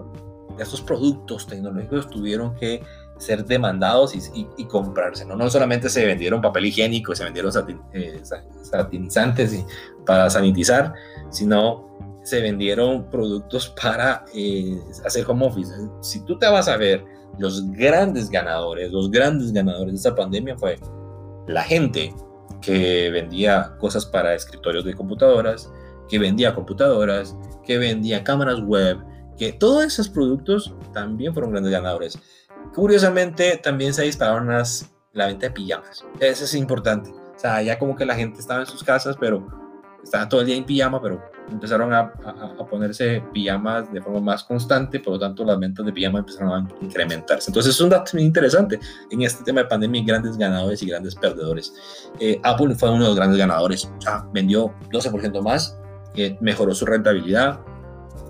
estos 0.58 0.82
productos 0.82 1.48
tecnológicos 1.48 2.10
tuvieron 2.10 2.56
que 2.56 2.82
ser 3.20 3.46
demandados 3.46 4.16
y, 4.16 4.48
y, 4.58 4.66
comprarse. 4.66 5.26
¿no? 5.26 5.36
no 5.36 5.50
solamente 5.50 5.90
se 5.90 6.06
vendieron 6.06 6.42
papel 6.42 6.66
higiénico, 6.66 7.14
se 7.14 7.26
vendieron 7.26 7.52
eh, 7.94 8.22
satinizantes 8.64 9.66
para 10.06 10.30
sanitizar, 10.30 10.94
sino 11.30 11.88
se 12.24 12.42
vendieron 12.42 13.10
productos 13.10 13.74
para 13.82 14.26
eh, 14.34 14.80
hacer 15.06 15.26
home 15.28 15.46
office. 15.46 15.72
Si 16.02 16.24
tú 16.26 16.38
te 16.40 16.48
vas 16.48 16.68
a 16.68 16.78
ver, 16.78 17.04
los 17.38 17.70
grandes 17.72 18.30
ganadores, 18.30 18.92
los 18.92 19.12
grandes 19.12 19.52
ganadores 19.52 19.94
de 19.94 19.98
esta 19.98 20.16
pandemia 20.16 20.58
fue 20.58 20.80
la 21.48 21.64
gente 21.64 22.14
que 22.62 23.10
vendía 23.10 23.76
cosas 23.80 24.06
para 24.06 24.34
escritorios 24.34 24.86
de 24.86 24.94
computadoras, 24.94 25.72
que 26.08 26.20
vendía 26.20 26.56
computadoras, 26.56 27.36
que 27.66 27.78
vendía 27.78 28.24
cámaras 28.24 28.60
web, 28.62 28.98
que 29.38 29.54
todos 29.54 29.84
esos 29.84 30.10
productos 30.10 30.74
también 30.94 31.34
fueron 31.34 31.52
grandes 31.52 31.72
ganadores. 31.72 32.20
Curiosamente, 32.74 33.58
también 33.58 33.94
se 33.94 34.04
dispararon 34.04 34.48
las, 34.48 34.90
la 35.14 35.28
venta 35.28 35.48
de 35.48 35.52
pijamas. 35.52 36.06
Eso 36.20 36.46
es 36.46 36.54
importante. 36.54 37.10
O 37.10 37.40
sea, 37.40 37.62
ya 37.62 37.80
como 37.80 37.96
que 37.96 38.06
la 38.06 38.16
gente 38.16 38.40
estaba 38.40 38.62
en 38.62 38.66
sus 38.66 38.84
casas, 38.84 39.16
pero 39.20 39.48
estaba 40.04 40.28
todo 40.28 40.42
el 40.42 40.48
día 40.48 40.56
en 40.56 40.66
pijama, 40.66 41.02
pero 41.02 41.22
empezaron 41.52 41.94
a, 41.94 42.14
ponerse 42.70 43.24
pijamas 43.34 43.92
de 43.92 44.02
forma 44.02 44.20
más 44.20 44.44
constante, 44.44 45.00
por 45.00 45.14
lo 45.14 45.20
tanto 45.20 45.44
las 45.44 45.60
ventas 45.60 45.86
de 45.86 45.92
pijamas 45.92 46.20
empezaron 46.20 46.52
a 46.52 46.84
incrementarse. 46.84 47.50
Entonces 47.50 47.76
es 47.76 47.82
un 47.82 47.90
dato 47.90 48.12
muy 48.14 48.24
interesante 48.24 48.80
en 49.10 49.22
este 49.22 49.44
tema 49.44 49.62
de 49.62 49.68
pandemia, 49.68 50.04
grandes 50.06 50.38
ganadores 50.38 50.82
y 50.84 50.88
grandes 50.88 51.16
perdedores. 51.16 51.74
Eh, 52.20 52.40
Apple 52.44 52.76
fue 52.76 52.90
uno 52.90 53.04
de 53.04 53.10
los 53.10 53.16
grandes 53.16 53.40
ganadores, 53.40 53.92
vendió 54.34 54.74
12% 54.92 55.42
más, 55.42 55.80
eh, 56.16 56.38
mejoró 56.42 56.76
su 56.76 56.86
rentabilidad, 56.86 57.60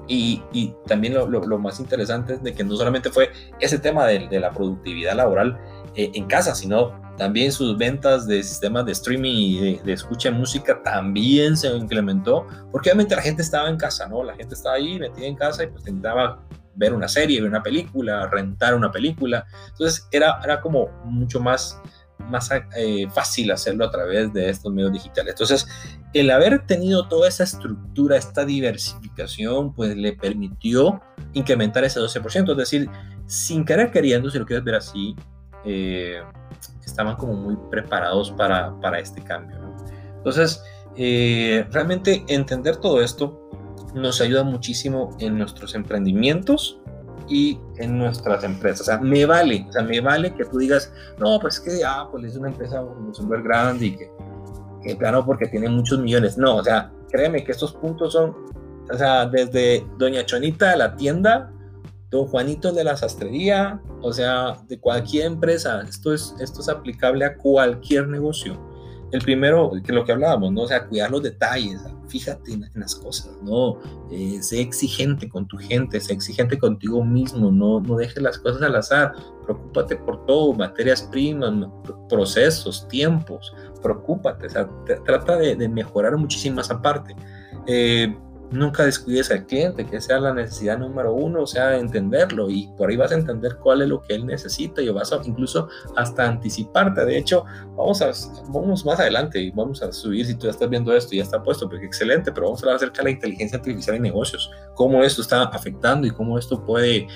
y, 0.09 0.43
y, 0.51 0.73
también 0.87 1.13
lo, 1.13 1.27
lo, 1.27 1.59
más 1.59 1.79
interesante 1.79 2.33
es 2.33 2.43
de 2.43 2.53
que 2.53 2.63
no 2.63 2.75
solamente 2.75 3.11
fue 3.11 3.31
ese 3.59 3.77
tema 3.77 4.07
de, 4.07 4.27
de 4.27 4.39
la 4.39 4.51
productividad 4.51 5.15
laboral 5.15 5.57
eh, 5.95 6.11
en 6.13 6.25
casa, 6.25 6.55
sino 6.55 6.99
también 7.17 7.51
sus 7.51 7.77
ventas 7.77 8.25
de 8.25 8.41
sistemas 8.41 8.85
de 8.85 8.93
streaming 8.93 9.33
y 9.35 9.77
de, 9.79 9.93
escucha 9.93 10.31
de 10.31 10.37
música 10.37 10.81
también 10.81 11.55
se 11.55 11.67
incrementó, 11.75 12.47
porque 12.71 12.89
obviamente 12.89 13.15
la 13.15 13.21
gente 13.21 13.41
estaba 13.41 13.69
en 13.69 13.77
casa, 13.77 14.07
¿no? 14.07 14.23
La 14.23 14.35
gente 14.35 14.55
estaba 14.55 14.75
ahí 14.75 14.97
metida 14.97 15.27
en 15.27 15.35
casa 15.35 15.63
y 15.63 15.67
pues 15.67 15.81
intentaba 15.81 16.41
ver 16.75 16.93
una 16.93 17.07
serie, 17.07 17.41
ver 17.41 17.49
una 17.49 17.61
película, 17.61 18.27
rentar 18.27 18.73
una 18.73 18.91
película. 18.91 19.45
Entonces 19.67 20.07
era, 20.11 20.39
era 20.43 20.61
como 20.61 20.87
mucho 21.03 21.39
más 21.39 21.79
más 22.29 22.49
eh, 22.75 23.07
fácil 23.13 23.51
hacerlo 23.51 23.85
a 23.85 23.91
través 23.91 24.31
de 24.33 24.49
estos 24.49 24.71
medios 24.73 24.93
digitales. 24.93 25.33
Entonces, 25.33 25.67
el 26.13 26.31
haber 26.31 26.65
tenido 26.65 27.07
toda 27.07 27.27
esa 27.27 27.43
estructura, 27.43 28.17
esta 28.17 28.45
diversificación, 28.45 29.73
pues 29.73 29.95
le 29.95 30.13
permitió 30.13 31.01
incrementar 31.33 31.83
ese 31.83 31.99
12%. 31.99 32.51
Es 32.51 32.57
decir, 32.57 32.89
sin 33.25 33.65
querer 33.65 33.91
queriendo, 33.91 34.29
si 34.29 34.39
lo 34.39 34.45
quieres 34.45 34.63
ver 34.63 34.75
así, 34.75 35.15
eh, 35.65 36.21
estaban 36.85 37.15
como 37.15 37.33
muy 37.33 37.57
preparados 37.69 38.31
para, 38.31 38.79
para 38.79 38.99
este 38.99 39.21
cambio. 39.21 39.57
Entonces, 40.17 40.63
eh, 40.95 41.65
realmente 41.71 42.25
entender 42.27 42.77
todo 42.77 43.01
esto 43.01 43.49
nos 43.93 44.21
ayuda 44.21 44.43
muchísimo 44.43 45.15
en 45.19 45.37
nuestros 45.37 45.73
emprendimientos 45.75 46.79
y 47.29 47.59
en 47.77 47.97
nuestras 47.97 48.43
empresas. 48.43 48.81
O 48.81 48.83
sea, 48.85 48.97
me 48.99 49.25
vale, 49.25 49.65
o 49.69 49.71
sea, 49.71 49.83
me 49.83 50.01
vale 50.01 50.33
que 50.33 50.45
tú 50.45 50.57
digas, 50.57 50.91
no, 51.19 51.39
pues 51.39 51.55
es 51.55 51.59
que 51.61 51.85
Apple 51.85 52.27
es 52.27 52.35
una 52.35 52.49
empresa 52.49 52.83
súper 53.11 53.43
grande 53.43 53.85
y 53.85 53.95
que, 53.95 54.11
que 54.83 54.97
claro, 54.97 55.25
porque 55.25 55.47
tiene 55.47 55.69
muchos 55.69 55.99
millones. 55.99 56.37
No, 56.37 56.57
o 56.57 56.63
sea, 56.63 56.91
créeme 57.11 57.43
que 57.43 57.51
estos 57.51 57.73
puntos 57.73 58.13
son, 58.13 58.35
o 58.91 58.97
sea, 58.97 59.27
desde 59.27 59.85
Doña 59.97 60.25
Chonita 60.25 60.71
de 60.71 60.77
la 60.77 60.95
tienda, 60.95 61.51
Don 62.09 62.25
Juanito 62.25 62.71
de 62.71 62.83
la 62.83 62.97
sastrería, 62.97 63.79
o 64.01 64.11
sea, 64.11 64.57
de 64.67 64.79
cualquier 64.79 65.27
empresa. 65.27 65.81
Esto 65.87 66.13
es, 66.13 66.33
esto 66.39 66.61
es 66.61 66.69
aplicable 66.69 67.23
a 67.23 67.35
cualquier 67.37 68.07
negocio. 68.07 68.68
El 69.11 69.21
primero, 69.21 69.71
que 69.83 69.91
lo 69.91 70.05
que 70.05 70.11
hablábamos, 70.11 70.51
¿no? 70.51 70.61
O 70.61 70.67
sea, 70.67 70.85
cuidar 70.85 71.09
los 71.09 71.23
detalles, 71.23 71.81
fíjate 72.07 72.53
en, 72.53 72.69
las 72.75 72.95
cosas, 72.95 73.31
¿no? 73.43 73.79
Eh, 74.11 74.41
sé 74.41 74.61
exigente 74.61 75.27
con 75.27 75.47
tu 75.47 75.57
gente, 75.57 75.99
sé 75.99 76.13
exigente 76.13 76.57
contigo 76.59 77.03
mismo, 77.03 77.51
no, 77.51 77.79
no 77.79 77.95
dejes 77.95 78.21
las 78.21 78.37
cosas 78.37 78.61
al 78.61 78.75
azar, 78.75 79.13
preocúpate 79.45 79.95
por 79.95 80.25
todo, 80.25 80.53
materias 80.53 81.01
primas, 81.11 81.53
procesos, 82.07 82.87
tiempos, 82.87 83.53
preocúpate, 83.81 84.47
o 84.47 84.49
sea, 84.49 84.69
trata 85.05 85.37
de, 85.37 85.69
mejorar 85.69 86.15
muchísimo 86.17 86.61
esa 86.61 86.81
parte. 86.81 87.15
Eh, 87.65 88.15
nunca 88.51 88.83
descuides 88.83 89.29
al 89.31 89.45
cliente, 89.45 89.85
que 89.85 90.01
sea 90.01 90.19
la 90.19 90.33
necesidad 90.33 90.77
número 90.77 91.13
uno, 91.13 91.43
o 91.43 91.47
sea, 91.47 91.77
entenderlo 91.77 92.49
y 92.49 92.67
por 92.77 92.89
ahí 92.89 92.97
vas 92.97 93.11
a 93.11 93.15
entender 93.15 93.57
cuál 93.57 93.81
es 93.81 93.89
lo 93.89 94.01
que 94.01 94.15
él 94.15 94.25
necesita 94.25 94.81
y 94.81 94.89
vas 94.89 95.13
a 95.13 95.19
incluso 95.23 95.67
hasta 95.95 96.27
anticiparte. 96.27 97.05
De 97.05 97.17
hecho, 97.17 97.45
vamos 97.75 98.01
a 98.01 98.11
vamos 98.49 98.85
más 98.85 98.99
adelante 98.99 99.39
y 99.39 99.51
vamos 99.51 99.81
a 99.83 99.91
subir, 99.91 100.25
si 100.25 100.35
tú 100.35 100.45
ya 100.45 100.51
estás 100.51 100.69
viendo 100.69 100.95
esto, 100.95 101.15
ya 101.15 101.23
está 101.23 101.41
puesto, 101.41 101.69
porque 101.69 101.85
excelente, 101.85 102.31
pero 102.31 102.47
vamos 102.47 102.61
a 102.61 102.65
hablar 102.65 102.75
acerca 102.77 102.97
de 102.97 103.03
la 103.03 103.11
inteligencia 103.11 103.57
artificial 103.57 103.95
en 103.95 104.01
negocios, 104.01 104.51
cómo 104.73 105.03
esto 105.03 105.21
está 105.21 105.43
afectando 105.43 106.07
y 106.07 106.11
cómo 106.11 106.37
esto 106.37 106.63
puede 106.65 106.97
eh, 106.97 107.07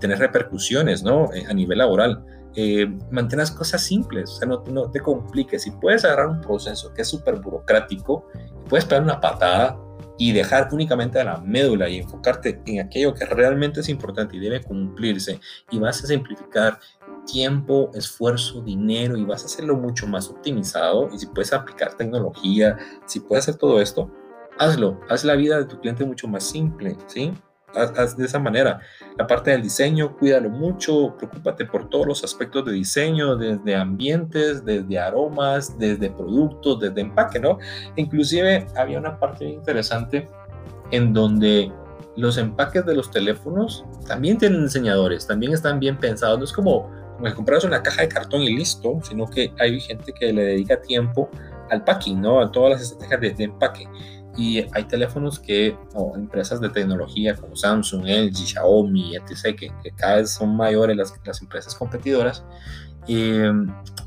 tener 0.00 0.18
repercusiones, 0.18 1.02
¿no? 1.02 1.32
Eh, 1.34 1.44
a 1.48 1.52
nivel 1.52 1.78
laboral. 1.78 2.24
Eh, 2.56 2.86
mantén 3.10 3.40
las 3.40 3.50
cosas 3.50 3.82
simples, 3.82 4.30
o 4.30 4.36
sea, 4.36 4.48
no, 4.48 4.62
no 4.70 4.88
te 4.88 5.00
compliques. 5.00 5.62
Si 5.62 5.72
puedes 5.72 6.04
agarrar 6.04 6.28
un 6.28 6.40
proceso 6.40 6.94
que 6.94 7.02
es 7.02 7.08
súper 7.08 7.40
burocrático, 7.40 8.28
puedes 8.68 8.84
pegar 8.84 9.02
una 9.02 9.20
patada 9.20 9.76
y 10.18 10.32
dejar 10.32 10.68
únicamente 10.72 11.20
a 11.20 11.24
la 11.24 11.38
médula 11.38 11.88
y 11.88 11.98
enfocarte 11.98 12.60
en 12.66 12.80
aquello 12.80 13.14
que 13.14 13.24
realmente 13.24 13.80
es 13.80 13.88
importante 13.88 14.36
y 14.36 14.40
debe 14.40 14.62
cumplirse 14.62 15.40
y 15.70 15.78
vas 15.78 16.02
a 16.02 16.06
simplificar 16.06 16.78
tiempo, 17.26 17.90
esfuerzo, 17.94 18.60
dinero 18.62 19.16
y 19.16 19.24
vas 19.24 19.42
a 19.42 19.46
hacerlo 19.46 19.76
mucho 19.76 20.06
más 20.06 20.28
optimizado 20.28 21.08
y 21.12 21.18
si 21.18 21.26
puedes 21.26 21.52
aplicar 21.52 21.94
tecnología, 21.94 22.76
si 23.06 23.20
puedes 23.20 23.44
hacer 23.44 23.56
todo 23.56 23.80
esto, 23.80 24.10
hazlo, 24.58 25.00
haz 25.08 25.24
la 25.24 25.34
vida 25.34 25.58
de 25.58 25.64
tu 25.64 25.80
cliente 25.80 26.04
mucho 26.04 26.28
más 26.28 26.44
simple, 26.44 26.96
¿sí? 27.06 27.32
Haz, 27.74 28.16
de 28.16 28.24
esa 28.24 28.38
manera. 28.38 28.80
La 29.18 29.26
parte 29.26 29.50
del 29.50 29.62
diseño, 29.62 30.16
cuídalo 30.16 30.50
mucho, 30.50 31.14
preocúpate 31.16 31.64
por 31.64 31.88
todos 31.88 32.06
los 32.06 32.24
aspectos 32.24 32.64
de 32.64 32.72
diseño, 32.72 33.36
desde 33.36 33.74
ambientes, 33.74 34.64
desde 34.64 34.98
aromas, 34.98 35.78
desde 35.78 36.10
productos, 36.10 36.80
desde 36.80 37.00
empaque, 37.00 37.40
¿no? 37.40 37.58
Inclusive 37.96 38.66
había 38.76 38.98
una 38.98 39.18
parte 39.18 39.44
interesante 39.44 40.28
en 40.90 41.12
donde 41.12 41.72
los 42.16 42.38
empaques 42.38 42.86
de 42.86 42.94
los 42.94 43.10
teléfonos 43.10 43.84
también 44.06 44.38
tienen 44.38 44.62
diseñadores, 44.62 45.26
también 45.26 45.52
están 45.52 45.80
bien 45.80 45.98
pensados, 45.98 46.38
no 46.38 46.44
es 46.44 46.52
como, 46.52 46.90
como 47.16 47.34
compras 47.34 47.64
una 47.64 47.82
caja 47.82 48.02
de 48.02 48.08
cartón 48.08 48.42
y 48.42 48.54
listo, 48.54 49.00
sino 49.02 49.26
que 49.26 49.52
hay 49.58 49.80
gente 49.80 50.12
que 50.12 50.32
le 50.32 50.44
dedica 50.44 50.80
tiempo 50.80 51.28
al 51.70 51.82
packing, 51.82 52.20
¿no? 52.20 52.40
A 52.40 52.52
todas 52.52 52.72
las 52.72 52.82
estrategias 52.82 53.36
de 53.38 53.44
empaque. 53.44 53.88
Y 54.36 54.64
hay 54.72 54.84
teléfonos 54.84 55.38
que, 55.38 55.76
o 55.94 56.16
empresas 56.16 56.60
de 56.60 56.68
tecnología 56.68 57.36
como 57.36 57.54
Samsung, 57.54 58.04
LG, 58.04 58.34
Xiaomi, 58.34 59.16
etc., 59.16 59.56
que, 59.56 59.72
que 59.82 59.90
cada 59.96 60.16
vez 60.16 60.32
son 60.32 60.56
mayores 60.56 60.96
las, 60.96 61.14
las 61.24 61.40
empresas 61.40 61.74
competidoras, 61.74 62.44
eh, 63.06 63.52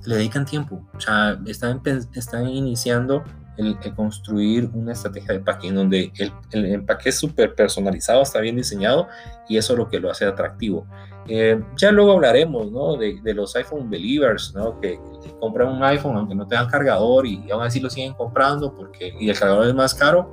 le 0.06 0.16
dedican 0.16 0.46
tiempo. 0.46 0.86
O 0.94 1.00
sea, 1.00 1.40
están, 1.46 1.82
están 2.14 2.48
iniciando 2.48 3.24
el, 3.58 3.78
construir 3.96 4.70
una 4.74 4.94
estrategia 4.94 5.34
de 5.34 5.40
packing 5.40 5.76
donde 5.76 6.12
el, 6.18 6.32
el 6.52 6.66
empaque 6.66 7.10
es 7.10 7.16
súper 7.18 7.56
personalizado, 7.56 8.22
está 8.22 8.40
bien 8.40 8.56
diseñado 8.56 9.08
y 9.50 9.58
eso 9.58 9.74
es 9.74 9.80
lo 9.80 9.90
que 9.90 10.00
lo 10.00 10.12
hace 10.12 10.26
atractivo. 10.26 10.86
Eh, 11.28 11.62
ya 11.76 11.92
luego 11.92 12.14
hablaremos 12.14 12.72
¿no? 12.72 12.96
de, 12.96 13.20
de, 13.22 13.34
los 13.34 13.56
iPhone 13.56 13.90
Believers, 13.90 14.54
¿no? 14.56 14.80
que, 14.80 15.00
compran 15.40 15.68
un 15.68 15.84
iPhone 15.84 16.16
aunque 16.16 16.34
no 16.34 16.48
tengan 16.48 16.68
cargador 16.68 17.28
y, 17.28 17.52
aún 17.52 17.64
así 17.64 17.80
lo 17.80 17.90
siguen 17.90 18.14
comprando 18.14 18.74
porque 18.74 19.14
y 19.20 19.30
el 19.30 19.38
cargador 19.38 19.68
es 19.68 19.74
más 19.74 19.94
caro. 19.94 20.30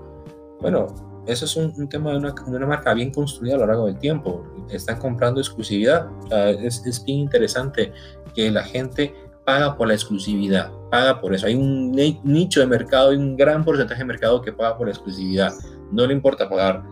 Bueno, 0.60 0.86
eso 1.26 1.44
es 1.46 1.56
un, 1.56 1.88
tema 1.88 2.12
de 2.12 2.18
una, 2.18 2.32
de 2.32 2.56
una, 2.56 2.66
marca 2.66 2.94
bien 2.94 3.10
construida 3.10 3.56
a 3.56 3.58
lo 3.58 3.66
largo 3.66 3.86
del 3.86 3.98
tiempo. 3.98 4.44
Están 4.70 4.98
comprando 4.98 5.40
exclusividad. 5.40 6.08
es, 6.30 6.84
es 6.86 7.04
bien 7.04 7.20
interesante 7.20 7.92
que 8.34 8.50
la 8.50 8.62
gente 8.62 9.14
paga 9.44 9.76
por 9.76 9.88
la 9.88 9.94
exclusividad, 9.94 10.70
paga 10.90 11.20
por 11.20 11.34
eso. 11.34 11.46
Hay 11.46 11.54
un 11.54 11.92
nicho 11.92 12.60
de 12.60 12.66
mercado 12.66 13.12
y 13.12 13.16
un 13.16 13.36
gran 13.36 13.64
porcentaje 13.64 14.00
de 14.00 14.06
mercado 14.06 14.40
que 14.42 14.52
paga 14.52 14.76
por 14.76 14.86
la 14.86 14.92
exclusividad. 14.92 15.52
No 15.92 16.06
le 16.06 16.14
importa 16.14 16.48
pagar 16.48 16.82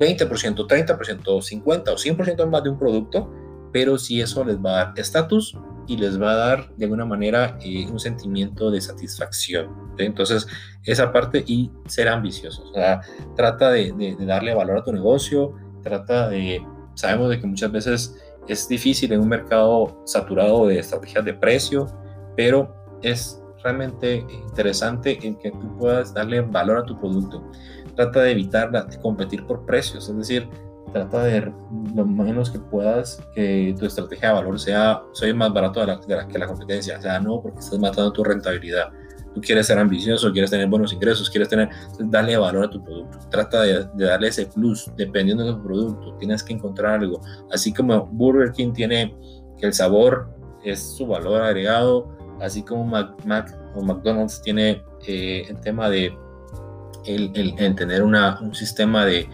20%, 0.00 0.66
30%, 0.66 1.22
50% 1.22 1.88
o 1.88 1.96
100% 1.96 2.46
más 2.48 2.64
de 2.64 2.70
un 2.70 2.78
producto, 2.78 3.30
pero 3.72 3.98
si 3.98 4.20
eso 4.20 4.44
les 4.44 4.56
va 4.56 4.70
a 4.70 4.84
dar 4.86 4.94
estatus 4.98 5.56
y 5.86 5.96
les 5.96 6.20
va 6.20 6.32
a 6.32 6.36
dar 6.36 6.74
de 6.76 6.84
alguna 6.84 7.04
manera 7.04 7.58
eh, 7.62 7.86
un 7.90 8.00
sentimiento 8.00 8.70
de 8.70 8.80
satisfacción. 8.80 9.68
Entonces, 9.98 10.46
esa 10.84 11.12
parte 11.12 11.44
y 11.46 11.70
ser 11.86 12.08
ambicioso. 12.08 12.62
O 12.70 12.72
sea, 12.72 13.00
trata 13.36 13.70
de, 13.70 13.92
de, 13.92 14.16
darle 14.24 14.54
valor 14.54 14.78
a 14.78 14.84
tu 14.84 14.92
negocio, 14.92 15.54
trata 15.82 16.28
de, 16.28 16.64
sabemos 16.94 17.30
de 17.30 17.40
que 17.40 17.46
muchas 17.46 17.70
veces 17.70 18.16
es 18.48 18.68
difícil 18.68 19.12
en 19.12 19.20
un 19.20 19.28
mercado 19.28 20.02
saturado 20.06 20.66
de 20.66 20.78
estrategias 20.78 21.24
de 21.24 21.34
precio, 21.34 21.86
pero 22.36 22.74
es 23.02 23.40
realmente 23.62 24.24
interesante 24.30 25.18
en 25.26 25.36
que 25.36 25.50
tú 25.50 25.76
puedas 25.78 26.14
darle 26.14 26.40
valor 26.40 26.78
a 26.78 26.84
tu 26.84 26.98
producto. 26.98 27.42
Trata 27.94 28.20
de 28.20 28.32
evitar 28.32 28.70
de 28.70 28.98
competir 28.98 29.46
por 29.46 29.66
precios, 29.66 30.08
es 30.08 30.16
decir, 30.16 30.48
trata 30.92 31.24
de 31.24 31.52
lo 31.94 32.04
menos 32.04 32.50
que 32.50 32.58
puedas 32.58 33.22
que 33.34 33.74
tu 33.78 33.86
estrategia 33.86 34.28
de 34.28 34.34
valor 34.34 34.58
sea 34.58 35.02
soy 35.12 35.32
más 35.32 35.52
barato 35.52 35.80
de 35.80 35.86
la, 35.86 36.26
que 36.26 36.38
la 36.38 36.46
competencia, 36.46 36.98
o 36.98 37.02
sea, 37.02 37.20
no 37.20 37.40
porque 37.40 37.60
estás 37.60 37.78
matando 37.78 38.12
tu 38.12 38.24
rentabilidad. 38.24 38.90
Tú 39.34 39.40
quieres 39.40 39.68
ser 39.68 39.78
ambicioso, 39.78 40.32
quieres 40.32 40.50
tener 40.50 40.66
buenos 40.66 40.92
ingresos, 40.92 41.30
quieres 41.30 41.48
tener, 41.48 41.68
darle 42.00 42.36
valor 42.36 42.64
a 42.64 42.70
tu 42.70 42.82
producto. 42.82 43.18
Trata 43.30 43.62
de, 43.62 43.86
darle 43.94 44.28
ese 44.28 44.46
plus, 44.46 44.90
dependiendo 44.96 45.44
de 45.44 45.52
tu 45.52 45.62
producto, 45.62 46.16
tienes 46.18 46.42
que 46.42 46.54
encontrar 46.54 47.00
algo. 47.00 47.20
Así 47.52 47.72
como 47.72 48.06
Burger 48.06 48.50
King 48.50 48.72
tiene 48.72 49.14
que 49.56 49.66
el 49.66 49.72
sabor 49.72 50.28
es 50.64 50.80
su 50.96 51.06
valor 51.06 51.42
agregado, 51.42 52.08
así 52.40 52.62
como 52.64 52.84
Mac, 52.84 53.56
McDonald's 53.80 54.42
tiene 54.42 54.82
eh, 55.06 55.44
el 55.48 55.60
tema 55.60 55.88
de 55.88 56.12
el, 57.06 57.74
tener 57.76 58.02
un 58.02 58.54
sistema 58.54 59.04
de, 59.06 59.28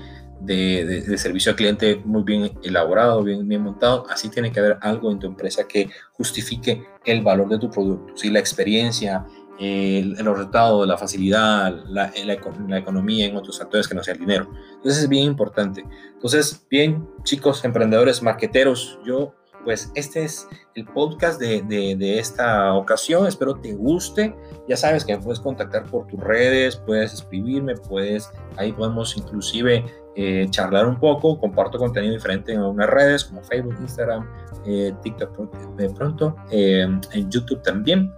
servicio 1.17 1.51
al 1.51 1.57
cliente 1.57 2.01
muy 2.05 2.23
bien 2.23 2.53
elaborado, 2.63 3.23
bien, 3.23 3.47
bien 3.49 3.63
montado, 3.63 4.07
así 4.09 4.29
tiene 4.29 4.53
que 4.53 4.61
haber 4.61 4.79
algo 4.83 5.11
en 5.11 5.19
tu 5.19 5.27
empresa 5.27 5.67
que 5.67 5.89
justifique 6.13 6.85
el 7.05 7.23
valor 7.23 7.49
de 7.49 7.59
tu 7.59 7.71
producto. 7.71 8.17
Si 8.17 8.31
la 8.31 8.39
experiencia, 8.39 9.25
el, 9.59 10.17
el 10.19 10.27
resultado, 10.27 10.85
la 10.85 10.99
facilidad, 10.99 11.75
la, 11.89 12.13
economía 12.15 13.27
en 13.27 13.37
otros 13.37 13.59
factores 13.59 13.89
que 13.89 13.95
no 13.95 14.03
sea 14.03 14.15
el 14.15 14.21
dinero. 14.21 14.51
Entonces 14.77 15.03
es 15.03 15.09
bien 15.09 15.25
importante. 15.25 15.85
Entonces, 16.13 16.67
bien, 16.71 17.09
chicos, 17.23 17.65
emprendedores, 17.65 18.23
marqueteros, 18.23 18.99
yo 19.05 19.35
pues 19.67 19.91
este 19.97 20.23
es 20.23 20.49
el 20.77 20.85
podcast 20.85 21.41
de, 21.41 22.19
esta 22.21 22.73
ocasión. 22.75 23.27
Espero 23.27 23.57
te 23.57 23.75
guste. 23.75 24.33
Ya 24.69 24.77
sabes 24.77 25.05
que 25.05 25.17
me 25.17 25.23
puedes 25.23 25.41
contactar 25.41 25.85
por 25.87 26.07
tus 26.07 26.21
redes, 26.21 26.77
puedes 26.77 27.13
escribirme, 27.13 27.75
puedes, 27.75 28.31
ahí 28.59 28.71
podemos 28.73 29.17
inclusive 29.17 29.85
eh, 30.15 30.47
charlar 30.51 30.87
un 30.87 31.01
poco, 31.01 31.41
comparto 31.41 31.79
contenido 31.79 32.15
diferente 32.15 32.53
en 32.53 32.61
algunas 32.61 32.89
redes 32.89 33.25
como 33.25 33.43
Facebook, 33.43 33.77
Instagram, 33.81 34.25
eh, 34.67 34.93
TikTok 35.03 35.77
de 35.77 35.91
pronto, 35.91 36.37
eh, 36.51 36.87
en 37.13 37.31
YouTube 37.31 37.63
también, 37.63 38.13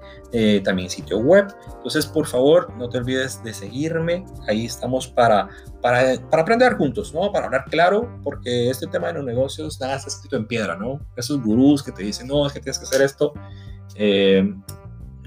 también 0.64 0.90
sitio 0.90 1.18
web. 1.18 1.46
Entonces, 1.76 2.06
por 2.06 2.26
favor, 2.26 2.74
no 2.76 2.88
te 2.88 2.98
olvides 2.98 3.42
de 3.42 3.54
seguirme. 3.54 4.24
Ahí 4.46 4.66
estamos 4.66 5.06
para, 5.06 5.48
para, 5.80 6.16
para, 6.28 6.42
aprender 6.42 6.76
juntos, 6.76 7.14
¿no? 7.14 7.32
Para 7.32 7.46
hablar 7.46 7.64
claro, 7.70 8.20
porque 8.22 8.68
este 8.70 8.87
tema 8.87 9.08
de 9.08 9.14
los 9.14 9.24
negocios 9.24 9.80
nada 9.80 9.96
está 9.96 10.08
escrito 10.08 10.37
en 10.37 10.46
piedra, 10.46 10.76
¿no? 10.76 11.00
Esos 11.16 11.42
gurús 11.42 11.82
que 11.82 11.92
te 11.92 12.02
dicen, 12.02 12.26
no, 12.26 12.46
es 12.46 12.52
que 12.52 12.61
tienes 12.61 12.78
que 12.78 12.84
hacer 12.84 13.02
esto. 13.02 13.32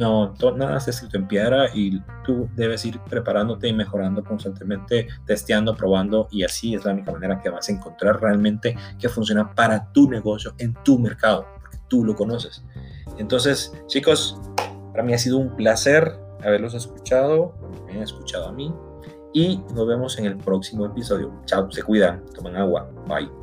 No, 0.01 0.33
nada 0.57 0.77
está 0.77 0.89
escrito 0.89 1.15
en 1.17 1.27
piedra 1.27 1.69
y 1.75 2.01
tú 2.25 2.49
debes 2.55 2.83
ir 2.85 2.99
preparándote 3.01 3.67
y 3.67 3.73
mejorando 3.73 4.23
constantemente, 4.23 5.07
testeando, 5.27 5.75
probando 5.75 6.27
y 6.31 6.41
así 6.41 6.73
es 6.73 6.83
la 6.85 6.93
única 6.93 7.11
manera 7.11 7.39
que 7.39 7.51
vas 7.51 7.69
a 7.69 7.73
encontrar 7.73 8.19
realmente 8.19 8.75
que 8.97 9.09
funciona 9.09 9.53
para 9.53 9.91
tu 9.91 10.09
negocio 10.09 10.55
en 10.57 10.73
tu 10.83 10.97
mercado, 10.97 11.45
porque 11.61 11.77
tú 11.87 12.03
lo 12.03 12.15
conoces. 12.15 12.65
Entonces, 13.19 13.71
chicos, 13.85 14.41
para 14.91 15.03
mí 15.03 15.13
ha 15.13 15.19
sido 15.19 15.37
un 15.37 15.55
placer 15.55 16.11
haberlos 16.43 16.73
escuchado, 16.73 17.53
me 17.85 18.01
escuchado 18.01 18.47
a 18.47 18.51
mí 18.51 18.73
y 19.35 19.57
nos 19.75 19.87
vemos 19.87 20.17
en 20.17 20.25
el 20.25 20.35
próximo 20.35 20.87
episodio. 20.87 21.31
Chao, 21.45 21.71
se 21.71 21.83
cuidan, 21.83 22.25
toman 22.33 22.55
agua, 22.55 22.89
bye. 23.07 23.40